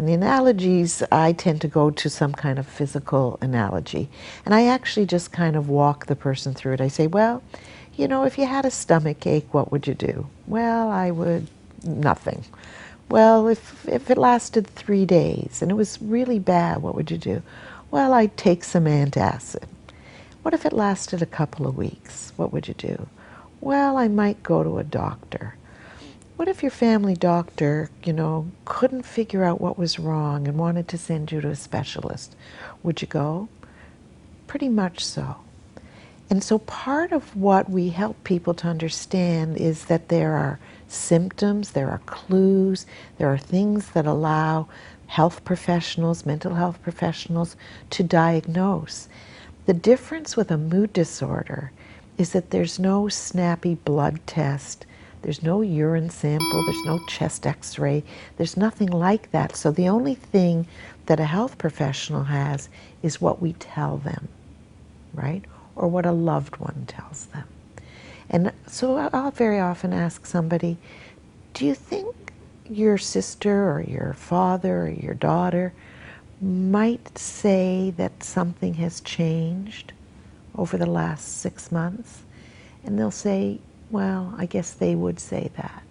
And 0.00 0.08
the 0.08 0.14
analogies, 0.14 1.02
I 1.12 1.32
tend 1.32 1.60
to 1.60 1.68
go 1.68 1.90
to 1.90 2.08
some 2.08 2.32
kind 2.32 2.58
of 2.58 2.66
physical 2.66 3.38
analogy. 3.42 4.08
And 4.46 4.54
I 4.54 4.64
actually 4.64 5.04
just 5.04 5.30
kind 5.30 5.56
of 5.56 5.68
walk 5.68 6.06
the 6.06 6.16
person 6.16 6.54
through 6.54 6.72
it. 6.72 6.80
I 6.80 6.88
say, 6.88 7.06
well, 7.06 7.42
you 7.96 8.08
know, 8.08 8.24
if 8.24 8.38
you 8.38 8.46
had 8.46 8.64
a 8.64 8.70
stomach 8.70 9.26
ache, 9.26 9.52
what 9.52 9.70
would 9.70 9.86
you 9.86 9.92
do? 9.92 10.26
Well, 10.46 10.88
I 10.88 11.10
would 11.10 11.48
nothing. 11.84 12.46
Well, 13.10 13.46
if, 13.46 13.86
if 13.86 14.10
it 14.10 14.16
lasted 14.16 14.68
three 14.68 15.04
days 15.04 15.60
and 15.60 15.70
it 15.70 15.74
was 15.74 16.00
really 16.00 16.38
bad, 16.38 16.80
what 16.80 16.94
would 16.94 17.10
you 17.10 17.18
do? 17.18 17.42
Well, 17.90 18.14
I'd 18.14 18.38
take 18.38 18.64
some 18.64 18.86
antacid. 18.86 19.64
What 20.40 20.54
if 20.54 20.64
it 20.64 20.72
lasted 20.72 21.20
a 21.20 21.26
couple 21.26 21.66
of 21.66 21.76
weeks? 21.76 22.32
What 22.36 22.54
would 22.54 22.68
you 22.68 22.74
do? 22.74 23.06
Well, 23.60 23.98
I 23.98 24.08
might 24.08 24.42
go 24.42 24.62
to 24.62 24.78
a 24.78 24.82
doctor. 24.82 25.56
What 26.40 26.48
if 26.48 26.62
your 26.62 26.70
family 26.70 27.16
doctor, 27.16 27.90
you 28.02 28.14
know, 28.14 28.50
couldn't 28.64 29.02
figure 29.02 29.44
out 29.44 29.60
what 29.60 29.76
was 29.76 29.98
wrong 29.98 30.48
and 30.48 30.56
wanted 30.56 30.88
to 30.88 30.96
send 30.96 31.30
you 31.30 31.42
to 31.42 31.50
a 31.50 31.54
specialist? 31.54 32.34
Would 32.82 33.02
you 33.02 33.08
go? 33.08 33.50
Pretty 34.46 34.70
much 34.70 35.04
so. 35.04 35.36
And 36.30 36.42
so 36.42 36.60
part 36.60 37.12
of 37.12 37.36
what 37.36 37.68
we 37.68 37.90
help 37.90 38.24
people 38.24 38.54
to 38.54 38.68
understand 38.68 39.58
is 39.58 39.84
that 39.84 40.08
there 40.08 40.32
are 40.32 40.58
symptoms, 40.88 41.72
there 41.72 41.90
are 41.90 42.00
clues, 42.06 42.86
there 43.18 43.28
are 43.28 43.36
things 43.36 43.90
that 43.90 44.06
allow 44.06 44.66
health 45.08 45.44
professionals, 45.44 46.24
mental 46.24 46.54
health 46.54 46.82
professionals 46.82 47.54
to 47.90 48.02
diagnose. 48.02 49.10
The 49.66 49.74
difference 49.74 50.38
with 50.38 50.50
a 50.50 50.56
mood 50.56 50.94
disorder 50.94 51.70
is 52.16 52.30
that 52.30 52.48
there's 52.48 52.78
no 52.78 53.08
snappy 53.08 53.74
blood 53.74 54.20
test, 54.26 54.86
there's 55.22 55.42
no 55.42 55.60
urine 55.60 56.10
sample, 56.10 56.64
there's 56.64 56.84
no 56.86 56.98
chest 57.06 57.46
x 57.46 57.78
ray, 57.78 58.02
there's 58.36 58.56
nothing 58.56 58.88
like 58.88 59.30
that. 59.32 59.56
So 59.56 59.70
the 59.70 59.88
only 59.88 60.14
thing 60.14 60.66
that 61.06 61.20
a 61.20 61.24
health 61.24 61.58
professional 61.58 62.24
has 62.24 62.68
is 63.02 63.20
what 63.20 63.42
we 63.42 63.52
tell 63.54 63.98
them, 63.98 64.28
right? 65.14 65.44
Or 65.76 65.88
what 65.88 66.06
a 66.06 66.12
loved 66.12 66.56
one 66.56 66.84
tells 66.86 67.26
them. 67.26 67.44
And 68.28 68.52
so 68.66 68.96
I'll 69.12 69.32
very 69.32 69.58
often 69.58 69.92
ask 69.92 70.24
somebody, 70.24 70.76
do 71.52 71.66
you 71.66 71.74
think 71.74 72.14
your 72.68 72.96
sister 72.96 73.70
or 73.70 73.82
your 73.82 74.14
father 74.14 74.82
or 74.82 74.88
your 74.88 75.14
daughter 75.14 75.72
might 76.40 77.18
say 77.18 77.92
that 77.96 78.22
something 78.22 78.74
has 78.74 79.00
changed 79.00 79.92
over 80.56 80.78
the 80.78 80.86
last 80.86 81.40
six 81.40 81.72
months? 81.72 82.22
And 82.84 82.98
they'll 82.98 83.10
say, 83.10 83.58
well, 83.90 84.34
I 84.36 84.46
guess 84.46 84.72
they 84.72 84.94
would 84.94 85.20
say 85.20 85.50
that. 85.56 85.82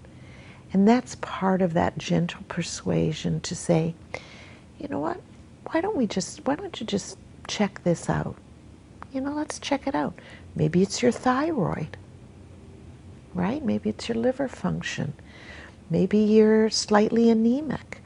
And 0.71 0.87
that's 0.87 1.15
part 1.15 1.61
of 1.61 1.73
that 1.73 1.97
gentle 1.97 2.41
persuasion 2.47 3.41
to 3.41 3.55
say, 3.55 3.95
you 4.79 4.87
know 4.87 4.99
what? 4.99 5.19
Why 5.71 5.81
don't 5.81 5.97
we 5.97 6.07
just, 6.07 6.45
why 6.45 6.55
don't 6.55 6.79
you 6.79 6.85
just 6.85 7.17
check 7.47 7.81
this 7.83 8.09
out? 8.09 8.35
You 9.11 9.21
know, 9.21 9.33
let's 9.33 9.59
check 9.59 9.87
it 9.87 9.95
out. 9.95 10.13
Maybe 10.55 10.81
it's 10.81 11.01
your 11.01 11.11
thyroid 11.11 11.97
right? 13.33 13.63
Maybe 13.63 13.89
it's 13.89 14.09
your 14.09 14.17
liver 14.17 14.47
function. 14.47 15.13
Maybe 15.89 16.19
you're 16.19 16.69
slightly 16.69 17.29
anemic. 17.29 18.01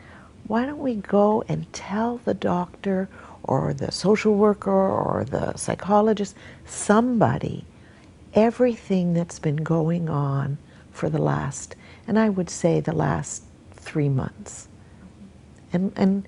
Why 0.48 0.66
don't 0.66 0.80
we 0.80 0.96
go 0.96 1.44
and 1.48 1.72
tell 1.74 2.18
the 2.18 2.34
doctor 2.34 3.10
or 3.44 3.74
the 3.74 3.92
social 3.92 4.36
worker 4.36 4.72
or 4.72 5.26
the 5.30 5.56
psychologist, 5.58 6.36
somebody, 6.66 7.66
everything 8.36 9.14
that's 9.14 9.40
been 9.40 9.58
going 9.58 10.10
on 10.10 10.58
for 10.92 11.10
the 11.10 11.22
last, 11.22 11.76
and 12.08 12.20
I 12.20 12.30
would 12.30 12.50
say 12.50 12.80
the 12.80 12.94
last 12.94 13.44
three 13.72 14.10
months. 14.10 14.68
And, 15.72 15.92
and 15.96 16.28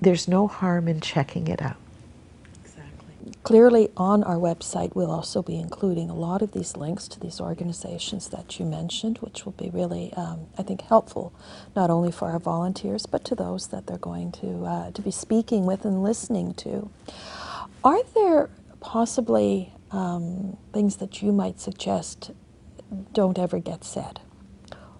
there's 0.00 0.26
no 0.26 0.48
harm 0.48 0.88
in 0.88 1.00
checking 1.00 1.46
it 1.48 1.62
out. 1.62 1.76
Exactly. 2.64 3.32
Clearly, 3.44 3.90
on 3.96 4.24
our 4.24 4.36
website, 4.36 4.94
we'll 4.94 5.10
also 5.10 5.42
be 5.42 5.56
including 5.56 6.10
a 6.10 6.14
lot 6.14 6.42
of 6.42 6.52
these 6.52 6.76
links 6.76 7.06
to 7.08 7.20
these 7.20 7.40
organizations 7.40 8.28
that 8.28 8.58
you 8.58 8.66
mentioned, 8.66 9.18
which 9.18 9.44
will 9.44 9.52
be 9.52 9.70
really, 9.70 10.12
um, 10.14 10.46
I 10.58 10.62
think, 10.62 10.82
helpful 10.82 11.32
not 11.76 11.90
only 11.90 12.10
for 12.10 12.30
our 12.30 12.38
volunteers 12.38 13.06
but 13.06 13.24
to 13.26 13.34
those 13.34 13.68
that 13.68 13.86
they're 13.86 13.98
going 13.98 14.32
to 14.32 14.64
uh, 14.64 14.90
to 14.90 15.02
be 15.02 15.10
speaking 15.10 15.66
with 15.66 15.84
and 15.84 16.02
listening 16.02 16.54
to. 16.54 16.90
Are 17.84 18.02
there 18.14 18.50
possibly 18.80 19.72
um, 19.90 20.56
things 20.72 20.96
that 20.96 21.22
you 21.22 21.32
might 21.32 21.60
suggest 21.60 22.30
don't 23.12 23.38
ever 23.38 23.58
get 23.58 23.84
said? 23.84 24.20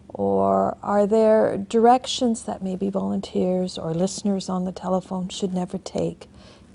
Or 0.08 0.76
are 0.82 1.06
there 1.06 1.56
directions 1.56 2.42
that 2.44 2.62
maybe 2.62 2.90
volunteers 2.90 3.78
or 3.78 3.94
listeners 3.94 4.48
on 4.48 4.64
the 4.64 4.72
telephone 4.72 5.28
should 5.28 5.54
never 5.54 5.78
take 5.78 6.28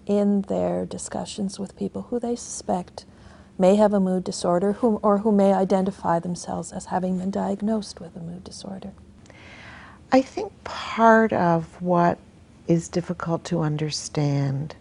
in 0.05 0.41
their 0.43 0.85
discussions 0.85 1.59
with 1.59 1.75
people 1.75 2.03
who 2.03 2.19
they 2.19 2.35
suspect 2.35 3.05
may 3.57 3.75
have 3.75 3.93
a 3.93 3.99
mood 3.99 4.23
disorder 4.23 4.73
who, 4.73 4.97
or 4.97 5.19
who 5.19 5.31
may 5.31 5.53
identify 5.53 6.19
themselves 6.19 6.71
as 6.71 6.85
having 6.85 7.17
been 7.17 7.31
diagnosed 7.31 7.99
with 7.99 8.15
a 8.15 8.19
mood 8.19 8.43
disorder? 8.43 8.91
I 10.11 10.21
think 10.21 10.51
part 10.63 11.33
of 11.33 11.81
what 11.81 12.17
is 12.67 12.87
difficult 12.87 13.43
to 13.45 13.61
understand 13.61 14.75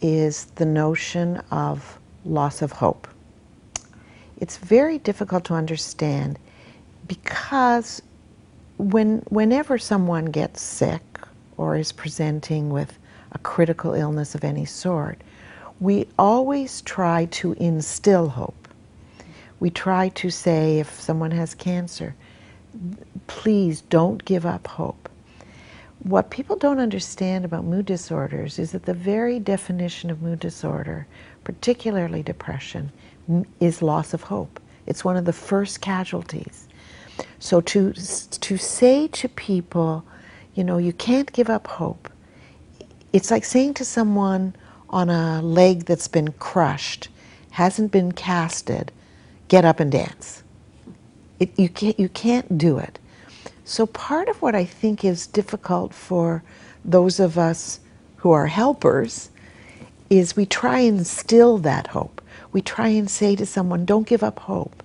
is 0.00 0.46
the 0.56 0.66
notion 0.66 1.38
of 1.50 1.98
loss 2.24 2.62
of 2.62 2.72
hope. 2.72 3.08
It's 4.38 4.56
very 4.56 4.98
difficult 4.98 5.44
to 5.44 5.54
understand 5.54 6.38
because 7.06 8.00
when, 8.76 9.18
whenever 9.28 9.78
someone 9.78 10.26
gets 10.26 10.60
sick 10.60 11.02
or 11.56 11.76
is 11.76 11.90
presenting 11.92 12.70
with 12.70 12.98
a 13.32 13.38
critical 13.38 13.94
illness 13.94 14.34
of 14.34 14.44
any 14.44 14.64
sort, 14.64 15.20
we 15.80 16.06
always 16.18 16.82
try 16.82 17.26
to 17.26 17.52
instill 17.54 18.28
hope. 18.28 18.68
We 19.60 19.70
try 19.70 20.08
to 20.10 20.30
say, 20.30 20.78
if 20.78 21.00
someone 21.00 21.32
has 21.32 21.54
cancer, 21.54 22.14
please 23.26 23.80
don't 23.82 24.24
give 24.24 24.46
up 24.46 24.66
hope. 24.68 25.08
What 26.04 26.30
people 26.30 26.56
don't 26.56 26.78
understand 26.78 27.44
about 27.44 27.64
mood 27.64 27.86
disorders 27.86 28.58
is 28.60 28.70
that 28.70 28.84
the 28.84 28.94
very 28.94 29.40
definition 29.40 30.10
of 30.10 30.22
mood 30.22 30.38
disorder, 30.38 31.08
particularly 31.48 32.22
depression, 32.22 32.92
is 33.58 33.80
loss 33.80 34.12
of 34.12 34.20
hope. 34.20 34.60
It's 34.86 35.02
one 35.02 35.16
of 35.16 35.24
the 35.24 35.32
first 35.32 35.80
casualties. 35.80 36.68
So 37.38 37.62
to, 37.62 37.94
to 37.94 38.58
say 38.58 39.08
to 39.08 39.28
people, 39.30 40.04
you 40.54 40.62
know, 40.62 40.76
you 40.76 40.92
can't 40.92 41.32
give 41.32 41.48
up 41.48 41.66
hope, 41.66 42.10
it's 43.14 43.30
like 43.30 43.46
saying 43.46 43.72
to 43.74 43.84
someone 43.86 44.54
on 44.90 45.08
a 45.08 45.40
leg 45.40 45.86
that's 45.86 46.06
been 46.06 46.32
crushed, 46.32 47.08
hasn't 47.52 47.92
been 47.92 48.12
casted, 48.12 48.92
get 49.48 49.64
up 49.64 49.80
and 49.80 49.90
dance. 49.90 50.42
It, 51.40 51.58
you, 51.58 51.70
can't, 51.70 51.98
you 51.98 52.10
can't 52.10 52.58
do 52.58 52.76
it. 52.76 52.98
So, 53.64 53.86
part 53.86 54.28
of 54.28 54.42
what 54.42 54.54
I 54.54 54.66
think 54.66 55.02
is 55.02 55.26
difficult 55.26 55.94
for 55.94 56.42
those 56.84 57.18
of 57.18 57.38
us 57.38 57.80
who 58.16 58.32
are 58.32 58.48
helpers 58.48 59.30
is 60.10 60.36
we 60.36 60.46
try 60.46 60.80
and 60.80 60.98
instill 61.00 61.58
that 61.58 61.88
hope. 61.88 62.22
We 62.52 62.62
try 62.62 62.88
and 62.88 63.10
say 63.10 63.36
to 63.36 63.46
someone, 63.46 63.84
don't 63.84 64.06
give 64.06 64.22
up 64.22 64.40
hope. 64.40 64.82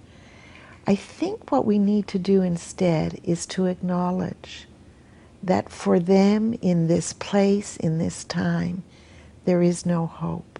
I 0.85 0.95
think 0.95 1.51
what 1.51 1.65
we 1.65 1.79
need 1.79 2.07
to 2.09 2.19
do 2.19 2.41
instead 2.41 3.19
is 3.23 3.45
to 3.47 3.67
acknowledge 3.67 4.67
that 5.41 5.69
for 5.69 5.99
them 5.99 6.53
in 6.61 6.87
this 6.87 7.13
place, 7.13 7.77
in 7.77 7.99
this 7.99 8.23
time, 8.25 8.83
there 9.45 9.61
is 9.61 9.85
no 9.85 10.05
hope. 10.05 10.59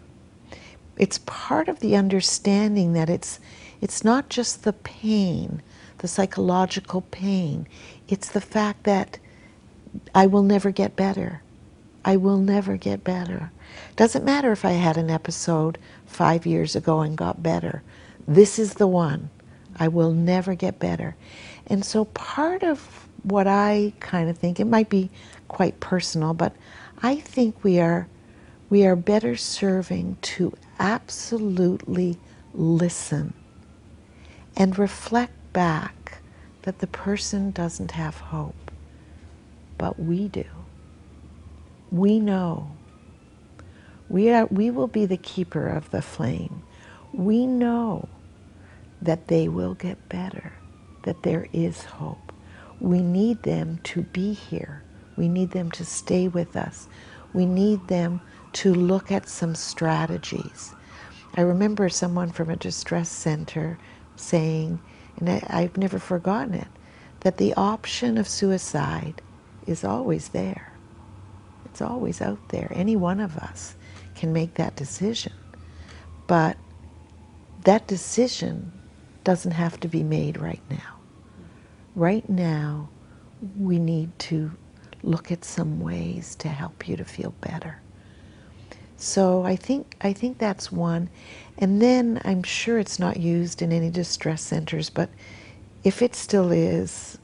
It's 0.98 1.20
part 1.26 1.68
of 1.68 1.80
the 1.80 1.96
understanding 1.96 2.94
that 2.94 3.10
it's, 3.10 3.40
it's 3.82 4.04
not 4.04 4.30
just 4.30 4.64
the 4.64 4.74
pain, 4.74 5.62
the 5.98 6.08
psychological 6.08 7.02
pain, 7.02 7.68
it's 8.08 8.30
the 8.30 8.42
fact 8.42 8.84
that 8.84 9.20
I 10.14 10.28
will 10.28 10.44
never 10.44 10.72
get 10.72 10.96
better. 10.96 11.42
I 12.06 12.18
will 12.18 12.38
never 12.38 12.78
get 12.78 13.04
better. 13.04 13.52
Doesn't 13.96 14.26
matter 14.26 14.52
if 14.52 14.66
I 14.66 14.72
had 14.72 14.98
an 14.98 15.10
episode 15.10 15.78
five 16.06 16.46
years 16.46 16.76
ago 16.76 17.02
and 17.02 17.18
got 17.18 17.44
better. 17.44 17.84
This 18.28 18.60
is 18.60 18.76
the 18.76 18.88
one. 18.88 19.30
I 19.76 19.88
will 19.88 20.12
never 20.12 20.56
get 20.56 20.80
better. 20.80 21.16
And 21.68 21.84
so 21.84 22.06
part 22.06 22.64
of 22.64 23.08
what 23.24 23.48
I 23.48 23.94
kind 24.00 24.30
of 24.30 24.38
think, 24.38 24.60
it 24.60 24.66
might 24.66 24.90
be 24.90 25.10
quite 25.48 25.80
personal, 25.80 26.34
but 26.34 26.56
I 27.02 27.16
think 27.16 27.64
we 27.64 27.80
are 27.80 28.08
we 28.70 28.86
are 28.86 28.96
better 28.96 29.36
serving 29.36 30.18
to 30.22 30.54
absolutely 30.80 32.18
listen 32.54 33.34
and 34.58 34.80
reflect 34.80 35.34
back 35.54 36.20
that 36.64 36.80
the 36.80 36.88
person 36.88 37.52
doesn't 37.52 37.92
have 37.92 38.18
hope, 38.18 38.72
but 39.78 40.00
we 40.00 40.28
do. 40.28 40.46
We 41.92 42.20
know. 42.20 42.72
We, 44.14 44.30
are, 44.30 44.46
we 44.46 44.70
will 44.70 44.88
be 44.88 45.08
the 45.08 45.18
keeper 45.18 45.68
of 45.68 45.90
the 45.90 46.04
flame. 46.04 46.62
We 47.14 47.48
know 47.48 48.08
that 49.02 49.28
they 49.28 49.48
will 49.48 49.74
get 49.74 50.08
better, 50.08 50.54
that 51.02 51.24
there 51.24 51.48
is 51.52 51.84
hope. 51.84 52.32
We 52.80 53.02
need 53.02 53.42
them 53.42 53.80
to 53.86 54.04
be 54.04 54.34
here. 54.34 54.84
We 55.18 55.28
need 55.28 55.50
them 55.50 55.72
to 55.72 55.84
stay 55.84 56.28
with 56.28 56.56
us. 56.56 56.88
We 57.34 57.48
need 57.48 57.88
them 57.88 58.22
to 58.54 58.72
look 58.72 59.12
at 59.12 59.28
some 59.28 59.56
strategies. 59.56 60.76
I 61.34 61.42
remember 61.42 61.90
someone 61.90 62.32
from 62.32 62.52
a 62.52 62.56
distress 62.56 63.10
center 63.10 63.80
saying, 64.16 64.80
and 65.18 65.28
I, 65.28 65.44
I've 65.50 65.76
never 65.76 65.98
forgotten 65.98 66.54
it, 66.54 66.68
that 67.22 67.38
the 67.38 67.56
option 67.56 68.20
of 68.20 68.28
suicide 68.28 69.24
is 69.66 69.84
always 69.84 70.28
there. 70.30 70.72
It's 71.66 71.82
always 71.82 72.22
out 72.22 72.50
there. 72.50 72.72
Any 72.76 72.96
one 72.96 73.20
of 73.20 73.38
us 73.38 73.74
can 74.24 74.32
make 74.32 74.54
that 74.54 74.74
decision. 74.78 75.34
But 76.28 76.56
that 77.66 77.88
decision 77.88 78.72
doesn't 79.26 79.52
have 79.52 79.78
to 79.82 79.90
be 79.90 80.02
made 80.02 80.40
right 80.40 80.62
now. 80.70 80.96
Right 81.94 82.30
now, 82.30 82.88
we 83.58 83.80
need 83.80 84.18
to 84.20 84.50
look 85.02 85.30
at 85.30 85.44
some 85.44 85.82
ways 85.82 86.36
to 86.36 86.48
help 86.48 86.88
you 86.88 86.96
to 86.96 87.04
feel 87.04 87.34
better. 87.42 87.82
So 88.96 89.44
I 89.44 89.58
think 89.58 89.98
I 90.00 90.14
think 90.14 90.38
that's 90.38 90.72
one. 90.72 91.10
And 91.58 91.82
then 91.82 92.22
I'm 92.24 92.44
sure 92.44 92.80
it's 92.80 93.00
not 93.00 93.18
used 93.18 93.62
in 93.62 93.74
any 93.74 93.90
distress 93.90 94.42
centers, 94.42 94.90
but 94.90 95.10
if 95.84 96.02
it 96.02 96.16
still 96.16 96.50
is, 96.50 97.18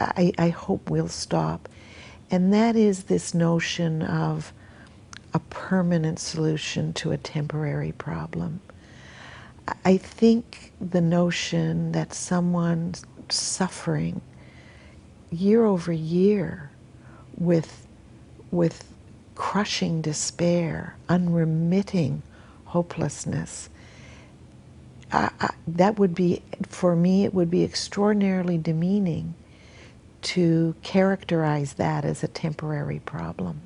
I, 0.00 0.32
I 0.38 0.48
hope 0.48 0.88
we'll 0.88 1.08
stop. 1.08 1.68
And 2.30 2.50
that 2.54 2.76
is 2.76 3.04
this 3.04 3.34
notion 3.34 4.00
of 4.00 4.54
a 5.38 5.40
permanent 5.50 6.18
solution 6.18 6.92
to 6.94 7.12
a 7.12 7.18
temporary 7.18 7.92
problem. 7.92 8.60
I 9.84 9.96
think 9.98 10.72
the 10.80 11.00
notion 11.00 11.92
that 11.92 12.12
someone 12.12 12.94
suffering 13.30 14.20
year 15.30 15.64
over 15.64 15.92
year 15.92 16.70
with, 17.38 17.86
with 18.50 18.84
crushing 19.36 20.02
despair, 20.02 20.96
unremitting 21.08 22.22
hopelessness, 22.66 23.70
I, 25.12 25.30
I, 25.40 25.50
that 25.68 26.00
would 26.00 26.16
be, 26.16 26.42
for 26.68 26.96
me, 26.96 27.24
it 27.24 27.34
would 27.34 27.50
be 27.50 27.64
extraordinarily 27.64 28.58
demeaning 28.58 29.34
to 30.22 30.74
characterize 30.82 31.74
that 31.74 32.04
as 32.04 32.24
a 32.24 32.28
temporary 32.28 33.00
problem, 33.00 33.60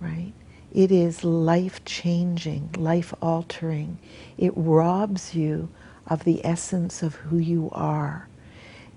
right? 0.00 0.32
It 0.74 0.90
is 0.90 1.22
life 1.22 1.84
changing, 1.84 2.70
life 2.78 3.12
altering. 3.20 3.98
It 4.38 4.52
robs 4.56 5.34
you 5.34 5.68
of 6.06 6.24
the 6.24 6.44
essence 6.44 7.02
of 7.02 7.14
who 7.16 7.38
you 7.38 7.68
are. 7.72 8.26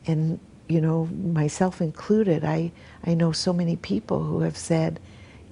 And, 0.08 0.40
you 0.70 0.80
know, 0.80 1.06
myself 1.08 1.82
included, 1.82 2.46
I, 2.46 2.72
I 3.06 3.14
know 3.14 3.32
so 3.34 3.52
many 3.52 3.76
people 3.76 4.24
who 4.24 4.40
have 4.42 4.58
said, 4.58 5.00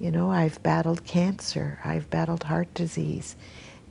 you 0.00 0.10
know, 0.10 0.30
I've 0.30 0.62
battled 0.62 1.04
cancer, 1.04 1.78
I've 1.84 2.08
battled 2.10 2.44
heart 2.44 2.72
disease, 2.74 3.36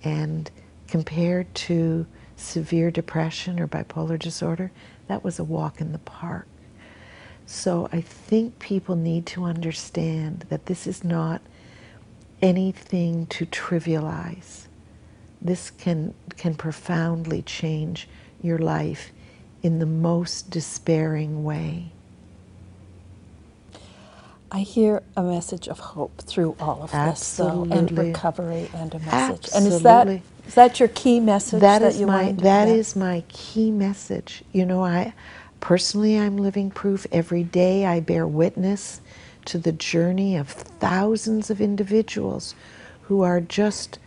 and 0.04 0.50
compared 0.88 1.54
to 1.56 2.06
severe 2.36 2.92
depression 2.92 3.60
or 3.60 3.68
bipolar 3.68 4.18
disorder, 4.18 4.72
that 5.08 5.24
was 5.24 5.40
a 5.40 5.44
walk 5.44 5.80
in 5.80 5.92
the 5.92 6.00
park. 6.00 6.48
So 7.46 7.90
I 7.92 8.02
think 8.02 8.60
people 8.60 8.96
need 8.96 9.26
to 9.28 9.44
understand 9.44 10.46
that 10.50 10.66
this 10.66 10.88
is 10.88 11.04
not 11.04 11.42
anything 12.44 13.28
to 13.28 13.48
trivialize. 13.48 14.68
This 15.42 15.72
can, 15.72 16.16
can 16.38 16.56
profoundly 16.56 17.44
change 17.44 18.10
your 18.44 18.60
life 18.60 19.12
in 19.64 19.80
the 19.80 19.88
most 19.88 20.52
despairing 20.52 21.44
way. 21.46 21.92
I 24.52 24.62
hear 24.62 25.04
a 25.18 25.24
message 25.24 25.68
of 25.70 25.80
hope 25.80 26.22
through 26.24 26.56
all 26.60 26.84
of 26.84 26.94
Absolutely. 26.94 27.70
this, 27.70 27.70
though, 27.70 27.80
and 27.80 27.92
recovery, 28.10 28.70
and 28.76 28.96
a 28.96 29.00
message. 29.00 29.50
Absolutely. 29.54 29.58
And 29.58 29.68
is 29.68 29.84
that 29.84 30.08
is 30.48 30.56
that 30.56 30.80
your 30.80 30.90
key 30.90 31.20
message 31.22 31.62
that 31.62 31.80
that 31.80 31.84
is 31.84 32.00
you 32.00 32.08
my 32.08 32.34
that 32.34 32.68
is 32.70 32.96
my 32.96 33.24
key 33.30 33.72
message. 33.72 34.44
You 34.54 34.66
know, 34.66 34.84
I 34.86 35.14
personally 35.60 36.20
I'm 36.20 36.38
living 36.38 36.72
proof 36.72 37.08
every 37.12 37.44
day. 37.44 37.86
I 37.86 38.00
bear 38.02 38.28
witness 38.28 39.02
to 39.46 39.58
the 39.58 39.72
journey 39.72 40.36
of 40.36 40.50
thousands 40.50 41.50
of 41.50 41.62
individuals 41.62 42.56
who 43.04 43.22
are 43.22 43.42
just 43.42 44.00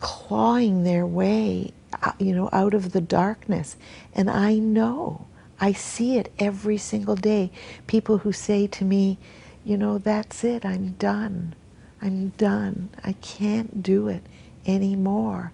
clawing 0.00 0.84
their 0.84 1.06
way, 1.06 1.72
uh, 2.02 2.12
you 2.18 2.34
know, 2.34 2.48
out 2.52 2.74
of 2.74 2.92
the 2.92 3.00
darkness. 3.00 3.76
And 4.14 4.28
I 4.30 4.54
know, 4.54 5.26
I 5.60 5.72
see 5.72 6.16
it 6.16 6.32
every 6.38 6.78
single 6.78 7.16
day. 7.16 7.50
People 7.86 8.18
who 8.18 8.32
say 8.32 8.66
to 8.66 8.84
me, 8.84 9.18
you 9.64 9.76
know, 9.76 9.98
that's 9.98 10.42
it, 10.44 10.64
I'm 10.64 10.92
done. 10.92 11.54
I'm 12.00 12.30
done. 12.30 12.90
I 13.04 13.12
can't 13.12 13.80
do 13.80 14.08
it 14.08 14.24
anymore. 14.66 15.52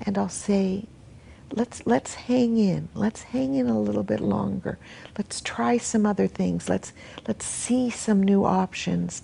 And 0.00 0.16
I'll 0.16 0.28
say, 0.28 0.84
let's 1.52 1.86
let's 1.86 2.14
hang 2.14 2.56
in. 2.58 2.88
Let's 2.94 3.22
hang 3.22 3.54
in 3.54 3.68
a 3.68 3.80
little 3.80 4.02
bit 4.02 4.20
longer. 4.20 4.78
Let's 5.16 5.40
try 5.40 5.78
some 5.78 6.06
other 6.06 6.26
things. 6.26 6.68
Let's 6.68 6.92
let's 7.26 7.44
see 7.46 7.90
some 7.90 8.22
new 8.22 8.44
options. 8.44 9.22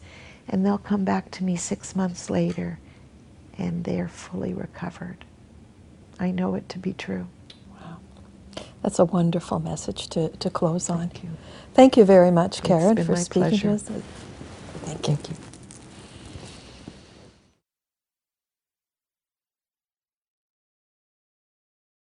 And 0.48 0.64
they'll 0.64 0.78
come 0.78 1.04
back 1.04 1.30
to 1.32 1.44
me 1.44 1.56
6 1.56 1.96
months 1.96 2.28
later 2.28 2.78
and 3.56 3.84
they're 3.84 4.08
fully 4.08 4.52
recovered. 4.52 5.24
I 6.20 6.30
know 6.30 6.54
it 6.54 6.68
to 6.70 6.78
be 6.78 6.92
true. 6.92 7.28
Wow. 7.72 7.98
That's 8.82 8.98
a 8.98 9.04
wonderful 9.06 9.58
message 9.58 10.08
to, 10.10 10.28
to 10.28 10.50
close 10.50 10.90
on. 10.90 10.98
Thank 10.98 11.24
you. 11.24 11.30
Thank 11.74 11.96
you 11.96 12.04
very 12.04 12.30
much, 12.30 12.62
Karen, 12.62 13.02
for 13.02 13.12
my 13.12 13.18
speaking 13.18 13.42
pleasure. 13.42 13.68
to 13.68 13.74
us. 13.74 13.82
Thank 13.82 15.08
you. 15.08 15.16
Thank 15.16 15.30
you. 15.30 15.53